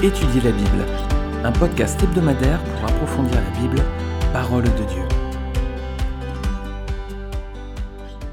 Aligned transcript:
Étudier 0.00 0.40
la 0.42 0.52
Bible, 0.52 0.86
un 1.42 1.50
podcast 1.50 2.00
hebdomadaire 2.00 2.62
pour 2.62 2.84
approfondir 2.84 3.34
la 3.34 3.50
Bible, 3.58 3.82
parole 4.32 4.62
de 4.62 4.84
Dieu. 4.84 5.02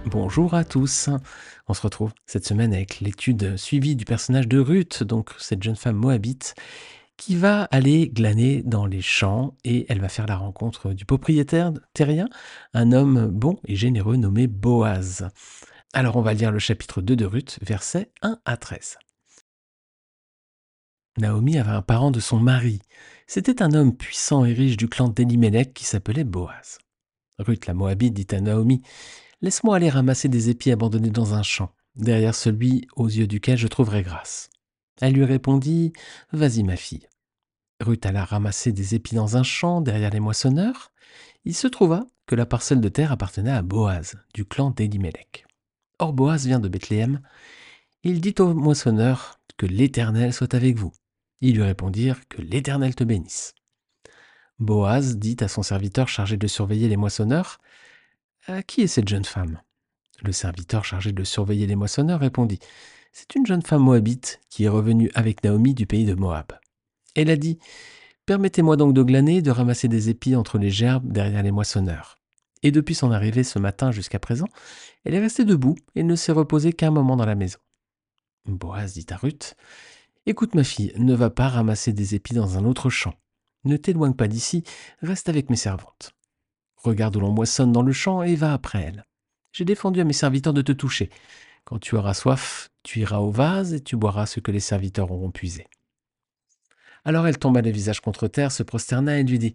Bonjour 0.05 0.53
à 0.53 0.63
tous. 0.63 1.09
On 1.67 1.73
se 1.73 1.81
retrouve 1.81 2.11
cette 2.27 2.45
semaine 2.45 2.71
avec 2.71 2.99
l'étude 2.99 3.57
suivie 3.57 3.95
du 3.95 4.05
personnage 4.05 4.47
de 4.47 4.59
Ruth, 4.59 5.01
donc 5.01 5.31
cette 5.39 5.63
jeune 5.63 5.75
femme 5.75 5.95
moabite 5.95 6.53
qui 7.17 7.35
va 7.35 7.63
aller 7.71 8.09
glaner 8.09 8.61
dans 8.61 8.85
les 8.85 9.01
champs 9.01 9.55
et 9.63 9.87
elle 9.89 10.01
va 10.01 10.09
faire 10.09 10.27
la 10.27 10.37
rencontre 10.37 10.93
du 10.93 11.03
propriétaire 11.05 11.73
terrien, 11.95 12.29
un 12.75 12.91
homme 12.91 13.25
bon 13.31 13.57
et 13.65 13.75
généreux 13.75 14.17
nommé 14.17 14.45
Boaz. 14.45 15.29
Alors 15.93 16.15
on 16.15 16.21
va 16.21 16.35
lire 16.35 16.51
le 16.51 16.59
chapitre 16.59 17.01
2 17.01 17.15
de 17.15 17.25
Ruth, 17.25 17.57
versets 17.63 18.11
1 18.21 18.37
à 18.45 18.55
13. 18.55 18.99
Naomi 21.17 21.57
avait 21.57 21.71
un 21.71 21.81
parent 21.81 22.11
de 22.11 22.19
son 22.19 22.39
mari. 22.39 22.79
C'était 23.25 23.61
un 23.61 23.73
homme 23.73 23.95
puissant 23.95 24.43
et 24.43 24.53
riche 24.53 24.75
du 24.75 24.89
clan 24.89 25.07
d'Elimelech 25.07 25.73
qui 25.73 25.85
s'appelait 25.85 26.25
Boaz. 26.25 26.77
Ruth 27.39 27.67
la 27.67 27.73
Moabite 27.73 28.13
dit 28.13 28.35
à 28.35 28.41
Naomi 28.41 28.81
Laisse-moi 29.41 29.77
aller 29.77 29.89
ramasser 29.89 30.27
des 30.27 30.49
épis 30.49 30.71
abandonnés 30.71 31.09
dans 31.09 31.33
un 31.33 31.43
champ, 31.43 31.71
derrière 31.95 32.35
celui 32.35 32.87
aux 32.95 33.07
yeux 33.07 33.27
duquel 33.27 33.57
je 33.57 33.67
trouverai 33.67 34.03
grâce. 34.03 34.49
Elle 35.01 35.13
lui 35.13 35.23
répondit 35.23 35.93
Vas-y, 36.33 36.63
ma 36.63 36.75
fille. 36.75 37.07
Ruth 37.81 38.05
alla 38.05 38.25
ramasser 38.25 38.71
des 38.71 38.95
épis 38.95 39.15
dans 39.15 39.37
un 39.37 39.43
champ 39.43 39.81
derrière 39.81 40.11
les 40.11 40.19
moissonneurs. 40.19 40.91
Il 41.45 41.55
se 41.55 41.67
trouva 41.67 42.07
que 42.25 42.35
la 42.35 42.45
parcelle 42.45 42.81
de 42.81 42.89
terre 42.89 43.11
appartenait 43.11 43.51
à 43.51 43.61
Boaz, 43.61 44.15
du 44.33 44.45
clan 44.45 44.71
d'Elimelech. 44.71 45.45
Or 45.99 46.11
Boaz 46.11 46.45
vient 46.45 46.59
de 46.59 46.67
Bethléem. 46.67 47.21
Il 48.03 48.19
dit 48.19 48.35
aux 48.39 48.53
moissonneurs 48.53 49.39
Que 49.57 49.65
l'Éternel 49.65 50.33
soit 50.33 50.53
avec 50.53 50.77
vous. 50.77 50.91
Ils 51.41 51.55
lui 51.55 51.63
répondirent 51.63 52.27
Que 52.27 52.41
l'Éternel 52.41 52.95
te 52.95 53.03
bénisse. 53.03 53.53
Boaz 54.59 55.17
dit 55.17 55.37
à 55.41 55.47
son 55.47 55.63
serviteur 55.63 56.07
chargé 56.07 56.37
de 56.37 56.47
surveiller 56.47 56.87
les 56.87 56.97
moissonneurs 56.97 57.59
À 58.47 58.63
qui 58.63 58.81
est 58.81 58.87
cette 58.87 59.09
jeune 59.09 59.25
femme? 59.25 59.61
Le 60.23 60.31
serviteur 60.31 60.85
chargé 60.85 61.11
de 61.11 61.23
surveiller 61.23 61.67
les 61.67 61.75
moissonneurs 61.75 62.21
répondit 62.21 62.59
C'est 63.11 63.35
une 63.35 63.45
jeune 63.45 63.61
femme 63.61 63.83
moabite 63.83 64.39
qui 64.49 64.63
est 64.63 64.69
revenue 64.69 65.11
avec 65.13 65.43
Naomi 65.43 65.73
du 65.73 65.85
pays 65.85 66.05
de 66.05 66.13
Moab. 66.13 66.53
Elle 67.15 67.29
a 67.29 67.35
dit 67.35 67.59
Permettez-moi 68.25 68.77
donc 68.77 68.93
de 68.93 69.03
glaner, 69.03 69.41
de 69.41 69.51
ramasser 69.51 69.87
des 69.87 70.09
épis 70.09 70.35
entre 70.35 70.57
les 70.57 70.71
gerbes 70.71 71.11
derrière 71.11 71.43
les 71.43 71.51
moissonneurs. 71.51 72.17
Et 72.63 72.71
depuis 72.71 72.95
son 72.95 73.11
arrivée 73.11 73.43
ce 73.43 73.59
matin 73.59 73.91
jusqu'à 73.91 74.17
présent, 74.19 74.47
elle 75.03 75.13
est 75.13 75.19
restée 75.19 75.45
debout 75.45 75.75
et 75.93 76.03
ne 76.03 76.15
s'est 76.15 76.31
reposée 76.31 76.73
qu'un 76.73 76.89
moment 76.89 77.15
dans 77.17 77.25
la 77.25 77.35
maison. 77.35 77.59
Boaz 78.45 78.93
dit 78.93 79.05
à 79.09 79.17
Ruth 79.17 79.55
Écoute, 80.27 80.55
ma 80.55 80.63
fille, 80.63 80.91
ne 80.97 81.13
va 81.13 81.29
pas 81.29 81.49
ramasser 81.49 81.93
des 81.93 82.15
épis 82.15 82.33
dans 82.33 82.57
un 82.57 82.65
autre 82.65 82.89
champ. 82.89 83.13
Ne 83.63 83.77
t'éloigne 83.77 84.15
pas 84.15 84.27
d'ici, 84.27 84.63
reste 85.03 85.29
avec 85.29 85.51
mes 85.51 85.55
servantes. 85.55 86.13
Regarde 86.77 87.15
où 87.15 87.19
l'on 87.19 87.31
moissonne 87.31 87.71
dans 87.71 87.83
le 87.83 87.91
champ 87.91 88.23
et 88.23 88.35
va 88.35 88.51
après 88.51 88.81
elles. 88.81 89.05
J'ai 89.51 89.65
défendu 89.65 90.01
à 90.01 90.03
mes 90.03 90.13
serviteurs 90.13 90.53
de 90.53 90.63
te 90.63 90.71
toucher. 90.71 91.11
Quand 91.63 91.77
tu 91.77 91.95
auras 91.95 92.15
soif, 92.15 92.69
tu 92.81 93.01
iras 93.01 93.19
au 93.19 93.29
vase 93.29 93.73
et 93.73 93.81
tu 93.81 93.97
boiras 93.97 94.25
ce 94.25 94.39
que 94.39 94.51
les 94.51 94.59
serviteurs 94.59 95.11
auront 95.11 95.31
puisé. 95.31 95.67
Alors 97.03 97.27
elle 97.27 97.37
tomba 97.37 97.61
le 97.61 97.69
visage 97.69 98.01
contre 98.01 98.27
terre, 98.27 98.51
se 98.51 98.63
prosterna 98.63 99.19
et 99.19 99.23
lui 99.23 99.37
dit 99.37 99.53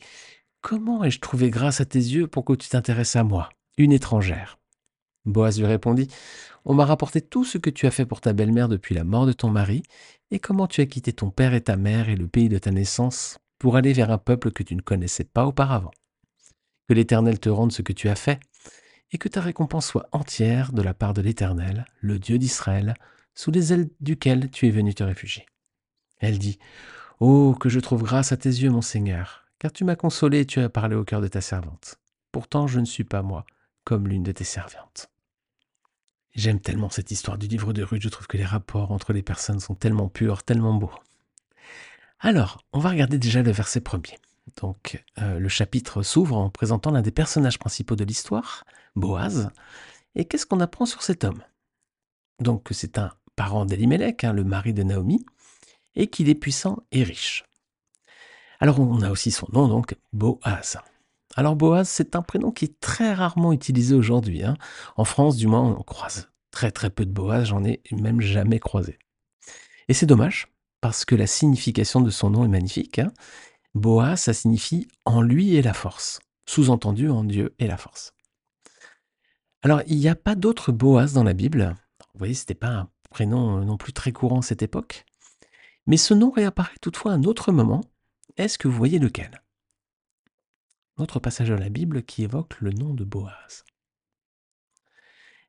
Comment 0.61 1.03
ai-je 1.03 1.19
trouvé 1.19 1.51
grâce 1.51 1.81
à 1.81 1.85
tes 1.85 1.99
yeux 1.99 2.29
pour 2.29 2.45
que 2.45 2.53
tu 2.53 2.69
t'intéresses 2.69 3.17
à 3.17 3.25
moi, 3.25 3.49
une 3.77 3.93
étrangère? 3.93 4.60
Boaz 5.31 5.59
lui 5.59 5.67
répondit 5.67 6.09
On 6.65 6.75
m'a 6.75 6.85
rapporté 6.85 7.21
tout 7.21 7.45
ce 7.45 7.59
que 7.59 7.71
tu 7.71 7.87
as 7.87 7.91
fait 7.91 8.07
pour 8.07 8.21
ta 8.21 8.33
belle-mère 8.33 8.69
depuis 8.69 8.95
la 8.95 9.05
mort 9.05 9.27
de 9.27 9.33
ton 9.33 9.51
mari, 9.51 9.83
et 10.31 10.39
comment 10.39 10.67
tu 10.67 10.81
as 10.81 10.87
quitté 10.87 11.13
ton 11.13 11.31
père 11.31 11.55
et 11.55 11.61
ta 11.61 11.77
mère 11.77 12.09
et 12.09 12.17
le 12.17 12.29
pays 12.29 12.49
de 12.49 12.59
ta 12.59 12.71
naissance 12.71 13.39
pour 13.59 13.77
aller 13.77 13.93
vers 13.93 14.11
un 14.11 14.19
peuple 14.19 14.51
que 14.51 14.63
tu 14.63 14.75
ne 14.77 14.83
connaissais 14.83 15.25
pas 15.25 15.47
auparavant? 15.47 15.91
Que 16.89 16.95
l'Éternel 16.95 17.39
te 17.41 17.49
rende 17.49 17.73
ce 17.73 17.83
que 17.83 17.93
tu 17.93 18.09
as 18.09 18.15
fait, 18.15 18.41
et 19.13 19.19
que 19.19 19.29
ta 19.29 19.41
récompense 19.41 19.87
soit 19.87 20.09
entière 20.13 20.73
de 20.73 20.83
la 20.83 20.95
part 20.95 21.15
de 21.15 21.23
l'Éternel, 21.23 21.85
le 22.01 22.19
Dieu 22.19 22.39
d'Israël, 22.39 22.95
sous 23.35 23.51
les 23.51 23.73
ailes 23.73 23.89
duquel 24.01 24.51
tu 24.51 24.67
es 24.67 24.71
venu 24.71 24.95
te 24.95 25.03
réfugier. 25.03 25.47
Elle 26.19 26.39
dit 26.39 26.59
Oh, 27.19 27.55
que 27.59 27.69
je 27.69 27.81
trouve 27.81 28.03
grâce 28.03 28.33
à 28.33 28.37
tes 28.37 28.49
yeux, 28.49 28.71
mon 28.71 28.83
Seigneur, 28.83 29.45
car 29.59 29.73
tu 29.73 29.85
m'as 29.85 29.97
consolé 29.97 30.41
et 30.41 30.47
tu 30.47 30.61
as 30.61 30.69
parlé 30.69 30.95
au 30.95 31.05
cœur 31.05 31.21
de 31.21 31.29
ta 31.29 31.41
servante. 31.41 31.99
Pourtant, 32.33 32.67
je 32.67 32.81
ne 32.81 32.85
suis 32.85 33.05
pas 33.05 33.23
moi, 33.23 33.45
comme 33.85 34.09
l'une 34.09 34.23
de 34.23 34.33
tes 34.33 34.45
servantes. 34.45 35.11
J'aime 36.35 36.61
tellement 36.61 36.91
cette 36.91 37.11
histoire 37.11 37.39
du 37.39 37.49
livre 37.49 37.73
de 37.73 37.83
Ruth, 37.83 38.03
je 38.03 38.09
trouve 38.09 38.27
que 38.27 38.37
les 38.37 38.45
rapports 38.45 38.93
entre 38.93 39.13
les 39.13 39.23
personnes 39.23 39.61
sont 39.61 39.75
tellement 39.75 40.09
purs, 40.09 40.43
tellement 40.45 40.75
beaux. 40.75 40.93
Alors, 42.21 42.63
on 42.73 42.79
va 42.79 42.91
regarder 42.91 43.19
déjà 43.19 43.43
le 43.43 43.51
verset 43.51 43.81
premier. 43.81 44.19
Donc, 44.61 45.03
euh, 45.19 45.39
le 45.39 45.49
chapitre 45.49 46.03
s'ouvre 46.03 46.37
en 46.37 46.51
présentant 46.51 46.91
l'un 46.91 47.03
des 47.03 47.11
personnages 47.11 47.59
principaux 47.59 47.97
de 47.97 48.05
l'histoire, 48.05 48.65
Boaz. 48.95 49.51
Et 50.15 50.25
qu'est-ce 50.25 50.47
qu'on 50.47 50.61
apprend 50.61 50.87
sur 50.87 51.03
cet 51.03 51.25
homme? 51.25 51.43
Donc, 52.41 52.65
que 52.65 52.75
c'est 52.75 52.99
un 52.99 53.13
parent 53.37 53.65
d'Elimelech, 53.65 54.25
hein, 54.25 54.33
le 54.33 54.45
mari 54.45 54.73
de 54.73 54.83
Naomi, 54.83 55.25
et 55.95 56.09
qu'il 56.09 56.29
est 56.29 56.35
puissant 56.35 56.85
et 56.93 57.03
riche. 57.03 57.45
Alors, 58.61 58.79
on 58.81 59.03
a 59.03 59.11
aussi 59.11 59.31
son 59.31 59.47
nom, 59.53 59.67
donc 59.67 59.97
Boaz. 60.13 60.79
Alors 61.37 61.57
Boaz, 61.57 61.89
c'est 61.89 62.17
un 62.17 62.23
prénom 62.23 62.51
qui 62.51 62.65
est 62.65 62.81
très 62.81 63.15
rarement 63.15 63.53
utilisé 63.53 63.95
aujourd'hui. 63.95 64.43
Hein. 64.43 64.57
En 64.97 65.05
France, 65.05 65.37
du 65.37 65.47
moins, 65.47 65.63
on 65.63 65.83
croise 65.83 66.31
très 66.51 66.71
très 66.71 66.91
peu 66.91 67.07
de 67.07 67.13
Boaz, 67.13 67.47
j'en 67.47 67.65
ai 67.65 67.81
même 67.93 68.21
jamais 68.21 68.59
croisé. 68.59 68.99
Et 69.89 69.95
c'est 69.95 70.07
dommage, 70.07 70.49
parce 70.81 71.05
que 71.05 71.15
la 71.15 71.27
signification 71.27 72.01
de 72.01 72.11
son 72.11 72.31
nom 72.31 72.45
est 72.45 72.49
magnifique. 72.49 72.99
Hein. 72.99 73.13
Boaz, 73.75 74.23
ça 74.23 74.35
signifie 74.35 74.89
en 75.05 75.23
lui 75.23 75.55
et 75.55 75.63
la 75.63 75.75
force, 75.75 76.21
sous-entendu 76.47 77.09
en 77.09 77.25
Dieu 77.25 77.55
et 77.59 77.67
la 77.67 77.77
force. 77.77 78.13
Alors, 79.63 79.83
il 79.87 79.99
n'y 79.99 80.09
a 80.09 80.17
pas 80.17 80.35
d'autre 80.35 80.73
Boaz 80.73 81.13
dans 81.13 81.25
la 81.25 81.35
Bible. 81.35 81.75
Vous 82.15 82.19
voyez, 82.19 82.35
ce 82.35 82.43
n'était 82.43 82.55
pas 82.55 82.69
un 82.69 82.89
prénom 83.11 83.65
non 83.65 83.77
plus 83.77 83.93
très 83.93 84.13
courant 84.13 84.41
à 84.41 84.43
cette 84.43 84.63
époque. 84.63 85.05
Mais 85.87 85.97
ce 85.97 86.15
nom 86.15 86.31
réapparaît 86.31 86.77
toutefois 86.81 87.13
à 87.13 87.15
un 87.15 87.25
autre 87.25 87.53
moment. 87.53 87.83
Est-ce 88.37 88.59
que 88.59 88.69
vous 88.69 88.77
voyez 88.77 88.99
lequel? 88.99 89.43
Passage 91.07 91.49
de 91.49 91.55
la 91.55 91.69
Bible 91.69 92.03
qui 92.03 92.23
évoque 92.23 92.61
le 92.61 92.71
nom 92.71 92.95
de 92.95 93.05
Boaz. 93.05 93.65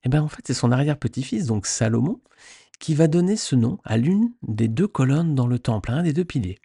Eh 0.04 0.10
bien, 0.10 0.24
en 0.24 0.28
fait, 0.28 0.42
c'est 0.46 0.54
son 0.54 0.72
arrière-petit-fils, 0.72 1.46
donc 1.46 1.68
Salomon, 1.68 2.22
qui 2.80 2.96
va 2.96 3.08
donner 3.08 3.36
ce 3.36 3.56
nom 3.56 3.78
à 3.84 3.98
l'une 3.98 4.34
des 4.42 4.68
deux 4.68 4.88
colonnes 4.88 5.36
dans 5.36 5.48
le 5.48 5.60
temple, 5.60 5.92
un 5.92 6.04
des 6.04 6.14
deux 6.14 6.26
piliers. 6.26 6.60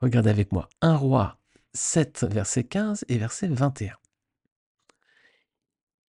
Regardez 0.00 0.30
avec 0.30 0.52
moi, 0.52 0.68
1 0.80 0.96
roi 0.96 1.38
7, 1.74 2.26
verset 2.28 2.64
15 2.64 3.04
et 3.08 3.18
verset 3.18 3.48
21. 3.48 3.94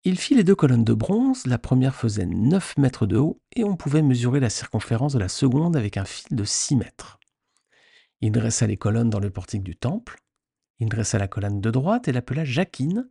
Il 0.03 0.17
fit 0.17 0.33
les 0.33 0.43
deux 0.43 0.55
colonnes 0.55 0.83
de 0.83 0.93
bronze, 0.93 1.45
la 1.45 1.59
première 1.59 1.95
faisait 1.95 2.25
9 2.25 2.77
mètres 2.77 3.05
de 3.05 3.17
haut, 3.17 3.39
et 3.55 3.63
on 3.63 3.75
pouvait 3.75 4.01
mesurer 4.01 4.39
la 4.39 4.49
circonférence 4.49 5.13
de 5.13 5.19
la 5.19 5.29
seconde 5.29 5.77
avec 5.77 5.95
un 5.95 6.05
fil 6.05 6.35
de 6.35 6.43
6 6.43 6.75
mètres. 6.75 7.19
Il 8.19 8.31
dressa 8.31 8.67
les 8.67 8.77
colonnes 8.77 9.09
dans 9.09 9.19
le 9.19 9.29
portique 9.29 9.63
du 9.63 9.75
temple, 9.75 10.19
il 10.81 10.89
dressa 10.89 11.19
la 11.19 11.27
colonne 11.27 11.61
de 11.61 11.69
droite 11.69 12.07
et 12.07 12.11
l'appela 12.11 12.43
Jacquine, 12.43 13.07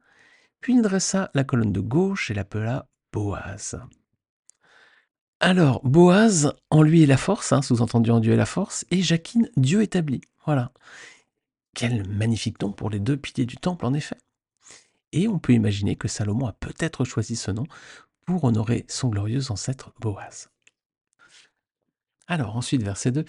puis 0.61 0.75
il 0.75 0.83
dressa 0.83 1.31
la 1.35 1.45
colonne 1.45 1.73
de 1.73 1.81
gauche 1.81 2.31
et 2.31 2.35
l'appela 2.35 2.89
Boaz. 3.13 3.81
Alors, 5.39 5.81
Boaz, 5.85 6.53
en 6.71 6.83
lui 6.83 7.05
est 7.05 7.07
la 7.07 7.17
force, 7.17 7.53
hein, 7.53 7.63
sous-entendu 7.63 8.11
en 8.11 8.19
Dieu 8.19 8.33
est 8.33 8.37
la 8.37 8.45
force, 8.45 8.85
et 8.91 9.01
Jacquine, 9.01 9.49
Dieu 9.57 9.83
établi. 9.83 10.21
Voilà. 10.45 10.73
Quel 11.75 12.09
magnifique 12.09 12.61
nom 12.61 12.73
pour 12.73 12.91
les 12.91 12.99
deux 12.99 13.17
piliers 13.17 13.47
du 13.47 13.57
temple, 13.57 13.87
en 13.87 13.95
effet. 13.95 14.19
Et 15.13 15.29
on 15.29 15.39
peut 15.39 15.53
imaginer 15.53 15.95
que 15.95 16.09
Salomon 16.09 16.49
a 16.49 16.53
peut-être 16.53 17.05
choisi 17.05 17.37
ce 17.37 17.53
nom 17.53 17.67
pour 18.27 18.43
honorer 18.43 18.85
son 18.89 19.11
glorieux 19.11 19.53
ancêtre 19.53 19.95
Boaz. 20.01 20.51
Alors, 22.27 22.57
ensuite, 22.57 22.83
verset 22.83 23.13
2. 23.13 23.25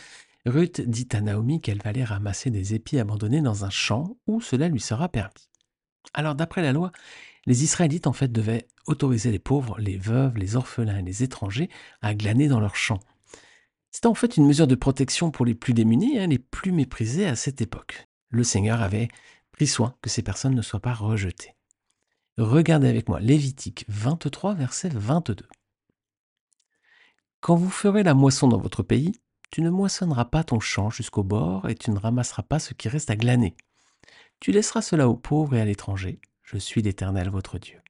Ruth 0.46 0.82
dit 0.82 1.08
à 1.12 1.22
Naomi 1.22 1.62
qu'elle 1.62 1.82
va 1.82 1.92
aller 1.92 2.04
ramasser 2.04 2.50
des 2.50 2.74
épis 2.74 2.98
abandonnés 3.00 3.42
dans 3.42 3.66
un 3.66 3.70
champ 3.70 4.18
où 4.28 4.42
cela 4.42 4.70
lui 4.70 4.80
sera 4.80 5.10
permis. 5.10 5.50
Alors 6.14 6.36
d'après 6.36 6.62
la 6.62 6.74
loi, 6.74 6.92
les 7.46 7.64
Israélites 7.64 8.08
en 8.08 8.14
fait 8.14 8.32
devaient 8.32 8.68
autoriser 8.88 9.32
les 9.32 9.40
pauvres, 9.40 9.80
les 9.80 9.98
veuves, 9.98 10.38
les 10.38 10.56
orphelins 10.56 10.98
et 10.98 11.04
les 11.04 11.24
étrangers 11.24 11.70
à 12.02 12.16
glaner 12.16 12.48
dans 12.48 12.60
leurs 12.60 12.76
champs. 12.76 13.00
C'était 13.92 14.08
en 14.08 14.14
fait 14.14 14.38
une 14.38 14.48
mesure 14.48 14.68
de 14.68 14.76
protection 14.76 15.32
pour 15.32 15.46
les 15.46 15.56
plus 15.56 15.74
démunis, 15.74 16.18
hein, 16.18 16.28
les 16.28 16.40
plus 16.40 16.72
méprisés 16.72 17.28
à 17.28 17.36
cette 17.36 17.62
époque. 17.62 18.08
Le 18.30 18.44
Seigneur 18.44 18.82
avait 18.82 19.10
pris 19.52 19.68
soin 19.68 19.96
que 20.02 20.10
ces 20.10 20.24
personnes 20.24 20.56
ne 20.56 20.62
soient 20.62 20.80
pas 20.80 20.94
rejetées. 20.94 21.56
Regardez 22.38 22.88
avec 22.88 23.10
moi 23.10 23.20
Lévitique 23.20 23.86
23, 23.90 24.56
verset 24.56 24.90
22. 24.90 25.46
Quand 27.42 27.56
vous 27.56 27.70
ferez 27.70 28.04
la 28.04 28.14
moisson 28.14 28.48
dans 28.48 28.60
votre 28.60 28.84
pays, 28.84 29.14
tu 29.52 29.62
ne 29.62 29.70
moissonneras 29.70 30.26
pas 30.26 30.46
ton 30.46 30.60
champ 30.60 30.90
jusqu'au 30.90 31.24
bord 31.24 31.70
et 31.70 31.76
tu 31.76 31.92
ne 31.92 32.00
ramasseras 32.00 32.44
pas 32.44 32.60
ce 32.60 32.74
qui 32.74 32.88
reste 32.88 33.10
à 33.10 33.18
glaner. 33.18 33.56
Tu 34.40 34.52
laisseras 34.52 34.82
cela 34.82 35.10
aux 35.10 35.18
pauvres 35.18 35.56
et 35.56 35.62
à 35.62 35.66
l'étranger. 35.66 36.20
Je 36.42 36.58
suis 36.58 36.82
l'Éternel 36.82 37.30
votre 37.30 37.60
Dieu. 37.60 37.82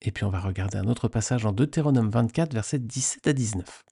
Et 0.00 0.10
puis 0.10 0.24
on 0.24 0.30
va 0.30 0.40
regarder 0.40 0.78
un 0.78 0.86
autre 0.86 1.08
passage 1.08 1.44
en 1.44 1.52
Deutéronome 1.52 2.10
24, 2.10 2.54
versets 2.54 2.78
17 2.78 3.26
à 3.26 3.32
19. 3.32 3.84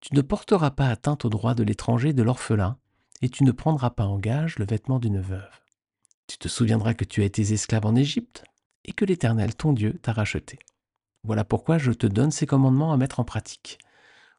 Tu 0.00 0.14
ne 0.14 0.20
porteras 0.20 0.70
pas 0.70 0.88
atteinte 0.88 1.24
aux 1.24 1.30
droits 1.30 1.54
de 1.54 1.62
l'étranger 1.62 2.10
et 2.10 2.14
de 2.14 2.22
l'orphelin, 2.22 2.78
et 3.22 3.28
tu 3.28 3.44
ne 3.44 3.52
prendras 3.52 3.90
pas 3.90 4.04
en 4.04 4.18
gage 4.18 4.58
le 4.58 4.66
vêtement 4.66 4.98
d'une 4.98 5.20
veuve. 5.20 5.60
Tu 6.26 6.38
te 6.38 6.48
souviendras 6.48 6.94
que 6.94 7.04
tu 7.04 7.22
as 7.22 7.24
été 7.24 7.42
esclave 7.52 7.86
en 7.86 7.96
Égypte, 7.96 8.44
et 8.84 8.92
que 8.92 9.04
l'Éternel, 9.04 9.54
ton 9.56 9.72
Dieu, 9.72 9.98
t'a 10.02 10.12
racheté. 10.12 10.58
Voilà 11.24 11.44
pourquoi 11.44 11.78
je 11.78 11.90
te 11.90 12.06
donne 12.06 12.30
ces 12.30 12.46
commandements 12.46 12.92
à 12.92 12.96
mettre 12.96 13.18
en 13.18 13.24
pratique. 13.24 13.78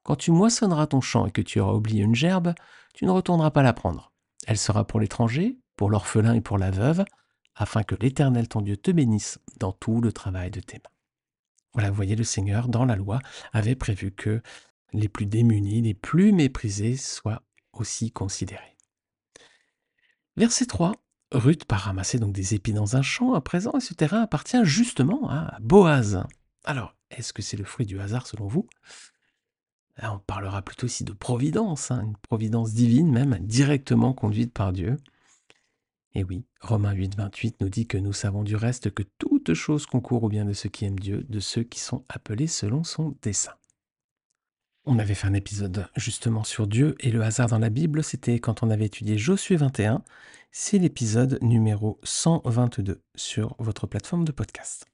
Quand 0.03 0.15
tu 0.15 0.31
moissonneras 0.31 0.87
ton 0.87 1.01
champ 1.01 1.25
et 1.25 1.31
que 1.31 1.41
tu 1.41 1.59
auras 1.59 1.73
oublié 1.73 2.03
une 2.03 2.15
gerbe, 2.15 2.53
tu 2.93 3.05
ne 3.05 3.11
retourneras 3.11 3.51
pas 3.51 3.63
la 3.63 3.73
prendre. 3.73 4.11
Elle 4.47 4.57
sera 4.57 4.85
pour 4.85 4.99
l'étranger, 4.99 5.59
pour 5.75 5.89
l'orphelin 5.89 6.33
et 6.33 6.41
pour 6.41 6.57
la 6.57 6.71
veuve, 6.71 7.05
afin 7.55 7.83
que 7.83 7.95
l'Éternel 7.95 8.47
ton 8.47 8.61
Dieu 8.61 8.77
te 8.77 8.91
bénisse 8.91 9.39
dans 9.59 9.71
tout 9.71 10.01
le 10.01 10.11
travail 10.11 10.49
de 10.49 10.61
tes 10.61 10.77
mains. 10.77 10.91
Voilà, 11.73 11.89
vous 11.89 11.95
voyez, 11.95 12.15
le 12.15 12.23
Seigneur, 12.23 12.67
dans 12.67 12.85
la 12.85 12.95
loi, 12.95 13.19
avait 13.53 13.75
prévu 13.75 14.11
que 14.11 14.41
les 14.93 15.09
plus 15.09 15.25
démunis, 15.25 15.81
les 15.81 15.93
plus 15.93 16.31
méprisés 16.31 16.97
soient 16.97 17.43
aussi 17.73 18.11
considérés. 18.11 18.77
Verset 20.35 20.65
3. 20.65 20.93
Ruth 21.31 21.65
part 21.65 21.81
ramasser 21.81 22.17
donc 22.17 22.33
des 22.33 22.55
épis 22.55 22.73
dans 22.73 22.95
un 22.95 23.03
champ 23.03 23.33
à 23.33 23.41
présent 23.41 23.73
et 23.77 23.81
ce 23.81 23.93
terrain 23.93 24.23
appartient 24.23 24.63
justement 24.63 25.29
à 25.29 25.57
Boaz. 25.59 26.23
Alors, 26.63 26.95
est-ce 27.11 27.33
que 27.33 27.43
c'est 27.43 27.57
le 27.57 27.65
fruit 27.65 27.85
du 27.85 27.99
hasard 27.99 28.25
selon 28.25 28.47
vous? 28.47 28.67
On 30.03 30.19
parlera 30.19 30.61
plutôt 30.61 30.87
ici 30.87 31.03
de 31.03 31.13
providence, 31.13 31.91
hein, 31.91 32.01
une 32.03 32.17
providence 32.17 32.73
divine 32.73 33.11
même, 33.11 33.37
directement 33.39 34.13
conduite 34.13 34.53
par 34.53 34.71
Dieu. 34.71 34.97
Et 36.15 36.23
oui, 36.23 36.45
Romains 36.61 36.93
8, 36.93 37.15
28 37.15 37.61
nous 37.61 37.69
dit 37.69 37.85
que 37.85 37.97
nous 37.97 38.13
savons 38.13 38.43
du 38.43 38.55
reste 38.55 38.91
que 38.91 39.03
toute 39.19 39.53
chose 39.53 39.85
concourt 39.85 40.23
au 40.23 40.29
bien 40.29 40.45
de 40.45 40.53
ceux 40.53 40.69
qui 40.69 40.85
aiment 40.85 40.99
Dieu, 40.99 41.25
de 41.29 41.39
ceux 41.39 41.63
qui 41.63 41.79
sont 41.79 42.03
appelés 42.09 42.47
selon 42.47 42.83
son 42.83 43.15
dessein. 43.21 43.53
On 44.85 44.97
avait 44.97 45.13
fait 45.13 45.27
un 45.27 45.33
épisode 45.33 45.87
justement 45.95 46.43
sur 46.43 46.65
Dieu 46.65 46.95
et 46.99 47.11
le 47.11 47.21
hasard 47.21 47.47
dans 47.47 47.59
la 47.59 47.69
Bible, 47.69 48.03
c'était 48.03 48.39
quand 48.39 48.63
on 48.63 48.71
avait 48.71 48.85
étudié 48.85 49.17
Josué 49.17 49.55
21, 49.55 50.03
c'est 50.51 50.79
l'épisode 50.79 51.37
numéro 51.43 51.99
122 52.03 53.03
sur 53.15 53.55
votre 53.59 53.85
plateforme 53.85 54.25
de 54.25 54.31
podcast. 54.31 54.85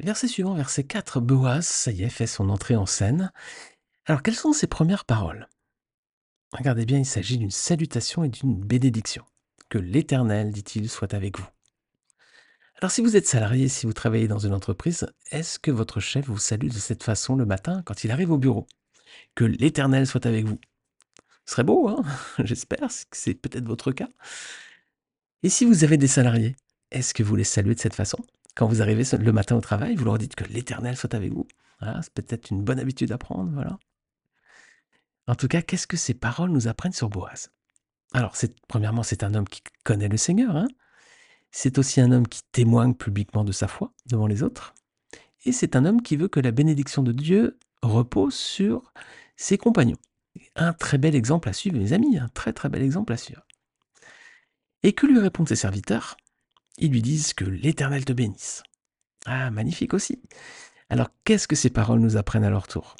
Verset 0.00 0.28
suivant, 0.28 0.54
verset 0.54 0.84
4, 0.84 1.20
Boaz, 1.20 1.66
ça 1.66 1.92
y 1.92 2.02
est, 2.02 2.10
fait 2.10 2.26
son 2.26 2.50
entrée 2.50 2.76
en 2.76 2.84
scène. 2.84 3.32
Alors, 4.06 4.22
quelles 4.22 4.34
sont 4.34 4.52
ses 4.52 4.66
premières 4.66 5.06
paroles? 5.06 5.48
Regardez 6.52 6.84
bien, 6.84 6.98
il 6.98 7.06
s'agit 7.06 7.38
d'une 7.38 7.50
salutation 7.50 8.22
et 8.22 8.28
d'une 8.28 8.60
bénédiction. 8.60 9.24
Que 9.70 9.78
l'Éternel, 9.78 10.52
dit-il, 10.52 10.90
soit 10.90 11.14
avec 11.14 11.38
vous. 11.38 11.48
Alors 12.80 12.90
si 12.90 13.00
vous 13.00 13.16
êtes 13.16 13.26
salarié, 13.26 13.68
si 13.68 13.86
vous 13.86 13.92
travaillez 13.92 14.28
dans 14.28 14.38
une 14.38 14.52
entreprise, 14.52 15.06
est-ce 15.30 15.58
que 15.58 15.70
votre 15.70 16.00
chef 16.00 16.26
vous 16.26 16.38
salue 16.38 16.68
de 16.68 16.78
cette 16.78 17.02
façon 17.02 17.34
le 17.34 17.46
matin 17.46 17.82
quand 17.86 18.04
il 18.04 18.10
arrive 18.10 18.30
au 18.30 18.36
bureau? 18.36 18.66
Que 19.34 19.44
l'Éternel 19.44 20.06
soit 20.06 20.26
avec 20.26 20.44
vous. 20.44 20.60
Ce 21.46 21.52
serait 21.52 21.64
beau, 21.64 21.88
hein? 21.88 22.02
J'espère 22.44 22.80
que 22.88 23.16
c'est 23.16 23.34
peut-être 23.34 23.66
votre 23.66 23.92
cas. 23.92 24.08
Et 25.42 25.48
si 25.48 25.64
vous 25.64 25.82
avez 25.82 25.96
des 25.96 26.08
salariés, 26.08 26.56
est-ce 26.90 27.14
que 27.14 27.22
vous 27.22 27.36
les 27.36 27.44
saluez 27.44 27.74
de 27.74 27.80
cette 27.80 27.94
façon? 27.94 28.18
Quand 28.54 28.66
vous 28.66 28.82
arrivez 28.82 29.04
le 29.16 29.32
matin 29.32 29.56
au 29.56 29.60
travail, 29.60 29.94
vous 29.94 30.04
leur 30.04 30.18
dites 30.18 30.34
que 30.34 30.44
l'Éternel 30.44 30.96
soit 30.96 31.14
avec 31.14 31.32
vous. 31.32 31.46
c'est 31.80 32.12
peut-être 32.12 32.50
une 32.50 32.62
bonne 32.62 32.80
habitude 32.80 33.12
à 33.12 33.18
prendre, 33.18 33.50
voilà. 33.52 33.78
En 35.26 35.34
tout 35.34 35.48
cas, 35.48 35.62
qu'est-ce 35.62 35.86
que 35.86 35.96
ces 35.96 36.14
paroles 36.14 36.50
nous 36.50 36.68
apprennent 36.68 36.92
sur 36.92 37.08
Boaz? 37.08 37.50
Alors, 38.12 38.34
premièrement, 38.68 39.02
c'est 39.02 39.24
un 39.24 39.34
homme 39.34 39.48
qui 39.48 39.62
connaît 39.84 40.08
le 40.08 40.16
Seigneur. 40.16 40.56
Hein. 40.56 40.68
c'est 41.50 41.78
aussi 41.78 42.00
un 42.00 42.12
homme 42.12 42.28
qui 42.28 42.42
témoigne 42.52 42.94
publiquement 42.94 43.44
de 43.44 43.52
sa 43.52 43.68
foi 43.68 43.92
devant 44.06 44.26
les 44.26 44.42
autres. 44.42 44.74
Et 45.44 45.52
c'est 45.52 45.76
un 45.76 45.84
homme 45.84 46.02
qui 46.02 46.16
veut 46.16 46.28
que 46.28 46.40
la 46.40 46.50
bénédiction 46.50 47.02
de 47.02 47.12
Dieu 47.12 47.58
repose 47.82 48.34
sur 48.34 48.92
ses 49.36 49.58
compagnons. 49.58 49.98
Un 50.56 50.72
très 50.72 50.98
bel 50.98 51.14
exemple 51.14 51.48
à 51.48 51.52
suivre, 51.52 51.78
mes 51.78 51.92
amis, 51.92 52.18
un 52.18 52.28
très 52.28 52.52
très 52.52 52.68
bel 52.68 52.82
exemple 52.82 53.12
à 53.12 53.16
suivre. 53.16 53.46
Et 54.82 54.92
que 54.92 55.06
lui 55.06 55.18
répondent 55.18 55.48
ses 55.48 55.56
serviteurs? 55.56 56.16
Ils 56.78 56.90
lui 56.90 57.02
disent 57.02 57.34
que 57.34 57.44
l'Éternel 57.44 58.04
te 58.04 58.12
bénisse. 58.12 58.62
Ah, 59.26 59.50
magnifique 59.50 59.94
aussi. 59.94 60.20
Alors, 60.90 61.08
qu'est-ce 61.24 61.48
que 61.48 61.56
ces 61.56 61.70
paroles 61.70 62.00
nous 62.00 62.16
apprennent 62.16 62.44
à 62.44 62.50
leur 62.50 62.66
tour? 62.66 62.96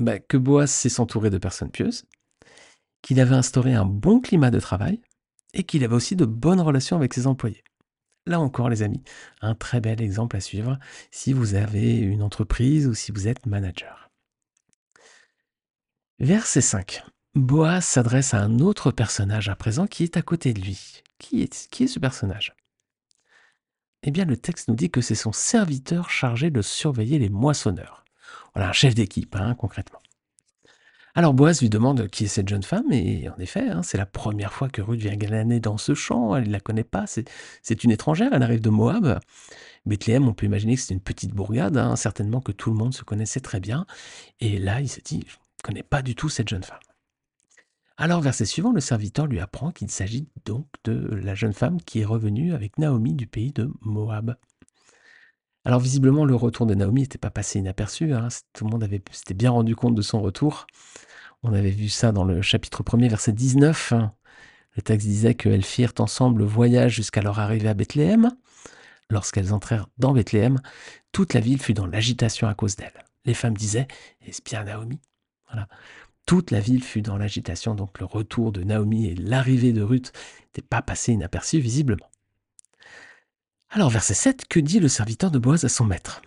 Bah, 0.00 0.18
que 0.18 0.36
Boaz 0.36 0.70
s'est 0.70 0.88
s'entourer 0.88 1.30
de 1.30 1.38
personnes 1.38 1.70
pieuses, 1.70 2.04
qu'il 3.02 3.20
avait 3.20 3.34
instauré 3.34 3.74
un 3.74 3.84
bon 3.84 4.20
climat 4.20 4.50
de 4.50 4.60
travail 4.60 5.00
et 5.54 5.64
qu'il 5.64 5.84
avait 5.84 5.94
aussi 5.94 6.16
de 6.16 6.24
bonnes 6.24 6.60
relations 6.60 6.96
avec 6.96 7.14
ses 7.14 7.26
employés. 7.26 7.62
Là 8.26 8.40
encore, 8.40 8.68
les 8.68 8.82
amis, 8.82 9.02
un 9.40 9.54
très 9.54 9.80
bel 9.80 10.00
exemple 10.00 10.36
à 10.36 10.40
suivre 10.40 10.78
si 11.10 11.32
vous 11.32 11.54
avez 11.54 11.96
une 11.96 12.22
entreprise 12.22 12.86
ou 12.86 12.94
si 12.94 13.12
vous 13.12 13.28
êtes 13.28 13.46
manager. 13.46 14.10
Verset 16.18 16.60
5. 16.60 17.02
Boaz 17.34 17.84
s'adresse 17.84 18.34
à 18.34 18.42
un 18.42 18.58
autre 18.58 18.90
personnage 18.90 19.48
à 19.48 19.56
présent 19.56 19.86
qui 19.86 20.04
est 20.04 20.16
à 20.16 20.22
côté 20.22 20.52
de 20.52 20.60
lui. 20.60 21.02
Qui 21.18 21.42
est 21.42 21.86
ce 21.86 21.98
personnage? 21.98 22.54
Eh 24.02 24.10
bien, 24.10 24.24
le 24.24 24.36
texte 24.36 24.68
nous 24.68 24.74
dit 24.74 24.90
que 24.90 25.00
c'est 25.00 25.14
son 25.14 25.32
serviteur 25.32 26.10
chargé 26.10 26.50
de 26.50 26.62
surveiller 26.62 27.18
les 27.18 27.28
moissonneurs. 27.28 28.04
Voilà, 28.54 28.70
un 28.70 28.72
chef 28.72 28.94
d'équipe, 28.94 29.36
hein, 29.36 29.54
concrètement. 29.54 30.00
Alors 31.14 31.34
Boaz 31.34 31.60
lui 31.60 31.68
demande 31.68 32.08
qui 32.08 32.24
est 32.24 32.28
cette 32.28 32.48
jeune 32.48 32.62
femme, 32.62 32.92
et 32.92 33.28
en 33.28 33.36
effet, 33.38 33.68
hein, 33.68 33.82
c'est 33.82 33.98
la 33.98 34.06
première 34.06 34.52
fois 34.52 34.68
que 34.68 34.80
Ruth 34.80 35.00
vient 35.00 35.16
glaner 35.16 35.58
dans 35.58 35.76
ce 35.76 35.92
champ, 35.94 36.36
elle 36.36 36.46
ne 36.46 36.52
la 36.52 36.60
connaît 36.60 36.84
pas, 36.84 37.04
c'est 37.06 37.84
une 37.84 37.90
étrangère, 37.90 38.30
elle 38.32 38.42
arrive 38.44 38.60
de 38.60 38.70
Moab. 38.70 39.18
Bethléem, 39.86 40.28
on 40.28 40.34
peut 40.34 40.46
imaginer 40.46 40.76
que 40.76 40.82
c'est 40.82 40.94
une 40.94 41.00
petite 41.00 41.32
bourgade, 41.32 41.76
hein, 41.76 41.96
certainement 41.96 42.40
que 42.40 42.52
tout 42.52 42.70
le 42.70 42.76
monde 42.76 42.94
se 42.94 43.02
connaissait 43.02 43.40
très 43.40 43.58
bien, 43.58 43.86
et 44.38 44.58
là 44.58 44.80
il 44.80 44.88
se 44.88 45.00
dit, 45.00 45.24
je 45.26 45.34
ne 45.34 45.62
connais 45.64 45.82
pas 45.82 46.02
du 46.02 46.14
tout 46.14 46.28
cette 46.28 46.48
jeune 46.48 46.62
femme. 46.62 46.78
Alors 47.96 48.20
verset 48.20 48.46
suivant, 48.46 48.72
le 48.72 48.80
serviteur 48.80 49.26
lui 49.26 49.40
apprend 49.40 49.72
qu'il 49.72 49.90
s'agit 49.90 50.28
donc 50.44 50.66
de 50.84 50.92
la 50.92 51.34
jeune 51.34 51.52
femme 51.52 51.82
qui 51.82 52.00
est 52.00 52.04
revenue 52.04 52.54
avec 52.54 52.78
Naomi 52.78 53.14
du 53.14 53.26
pays 53.26 53.52
de 53.52 53.68
Moab. 53.80 54.36
Alors 55.64 55.80
visiblement, 55.80 56.24
le 56.24 56.34
retour 56.34 56.66
de 56.66 56.74
Naomi 56.74 57.02
n'était 57.02 57.18
pas 57.18 57.30
passé 57.30 57.58
inaperçu. 57.58 58.12
Hein. 58.12 58.28
Tout 58.52 58.64
le 58.64 58.70
monde 58.70 58.82
avait, 58.82 59.02
s'était 59.10 59.34
bien 59.34 59.50
rendu 59.50 59.76
compte 59.76 59.94
de 59.94 60.02
son 60.02 60.22
retour. 60.22 60.66
On 61.42 61.52
avait 61.52 61.70
vu 61.70 61.88
ça 61.88 62.12
dans 62.12 62.24
le 62.24 62.42
chapitre 62.42 62.82
1er, 62.82 63.08
verset 63.08 63.32
19. 63.32 63.94
Le 64.76 64.82
texte 64.82 65.06
disait 65.06 65.34
qu'elles 65.34 65.64
firent 65.64 65.92
ensemble 65.98 66.40
le 66.40 66.46
voyage 66.46 66.94
jusqu'à 66.94 67.22
leur 67.22 67.38
arrivée 67.38 67.68
à 67.68 67.74
Bethléem. 67.74 68.30
Lorsqu'elles 69.10 69.52
entrèrent 69.52 69.88
dans 69.98 70.12
Bethléem, 70.12 70.60
toute 71.12 71.34
la 71.34 71.40
ville 71.40 71.60
fut 71.60 71.74
dans 71.74 71.86
l'agitation 71.86 72.46
à 72.46 72.54
cause 72.54 72.76
d'elles. 72.76 73.04
Les 73.24 73.34
femmes 73.34 73.56
disaient 73.56 73.88
bien 74.44 74.64
Naomi 74.64 75.00
Voilà. 75.50 75.68
Toute 76.26 76.52
la 76.52 76.60
ville 76.60 76.82
fut 76.82 77.02
dans 77.02 77.16
l'agitation, 77.16 77.74
donc 77.74 77.98
le 77.98 78.06
retour 78.06 78.52
de 78.52 78.62
Naomi 78.62 79.06
et 79.06 79.14
l'arrivée 79.14 79.72
de 79.72 79.82
Ruth 79.82 80.12
n'étaient 80.44 80.66
pas 80.66 80.80
passés 80.80 81.12
inaperçus 81.12 81.58
visiblement. 81.58 82.09
Alors, 83.72 83.88
verset 83.88 84.14
7, 84.14 84.48
que 84.48 84.58
dit 84.58 84.80
le 84.80 84.88
serviteur 84.88 85.30
de 85.30 85.38
Boaz 85.38 85.64
à 85.64 85.68
son 85.68 85.84
maître? 85.84 86.22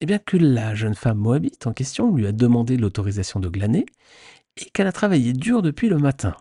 Eh 0.00 0.06
bien 0.06 0.18
que 0.18 0.36
la 0.36 0.74
jeune 0.74 0.96
femme 0.96 1.18
moabite 1.18 1.68
en 1.68 1.72
question 1.72 2.12
lui 2.12 2.26
a 2.26 2.32
demandé 2.32 2.76
l'autorisation 2.76 3.38
de 3.38 3.48
glaner 3.48 3.86
et 4.56 4.64
qu'elle 4.70 4.88
a 4.88 4.92
travaillé 4.92 5.32
dur 5.32 5.62
depuis 5.62 5.88
le 5.88 5.98
matin. 5.98 6.36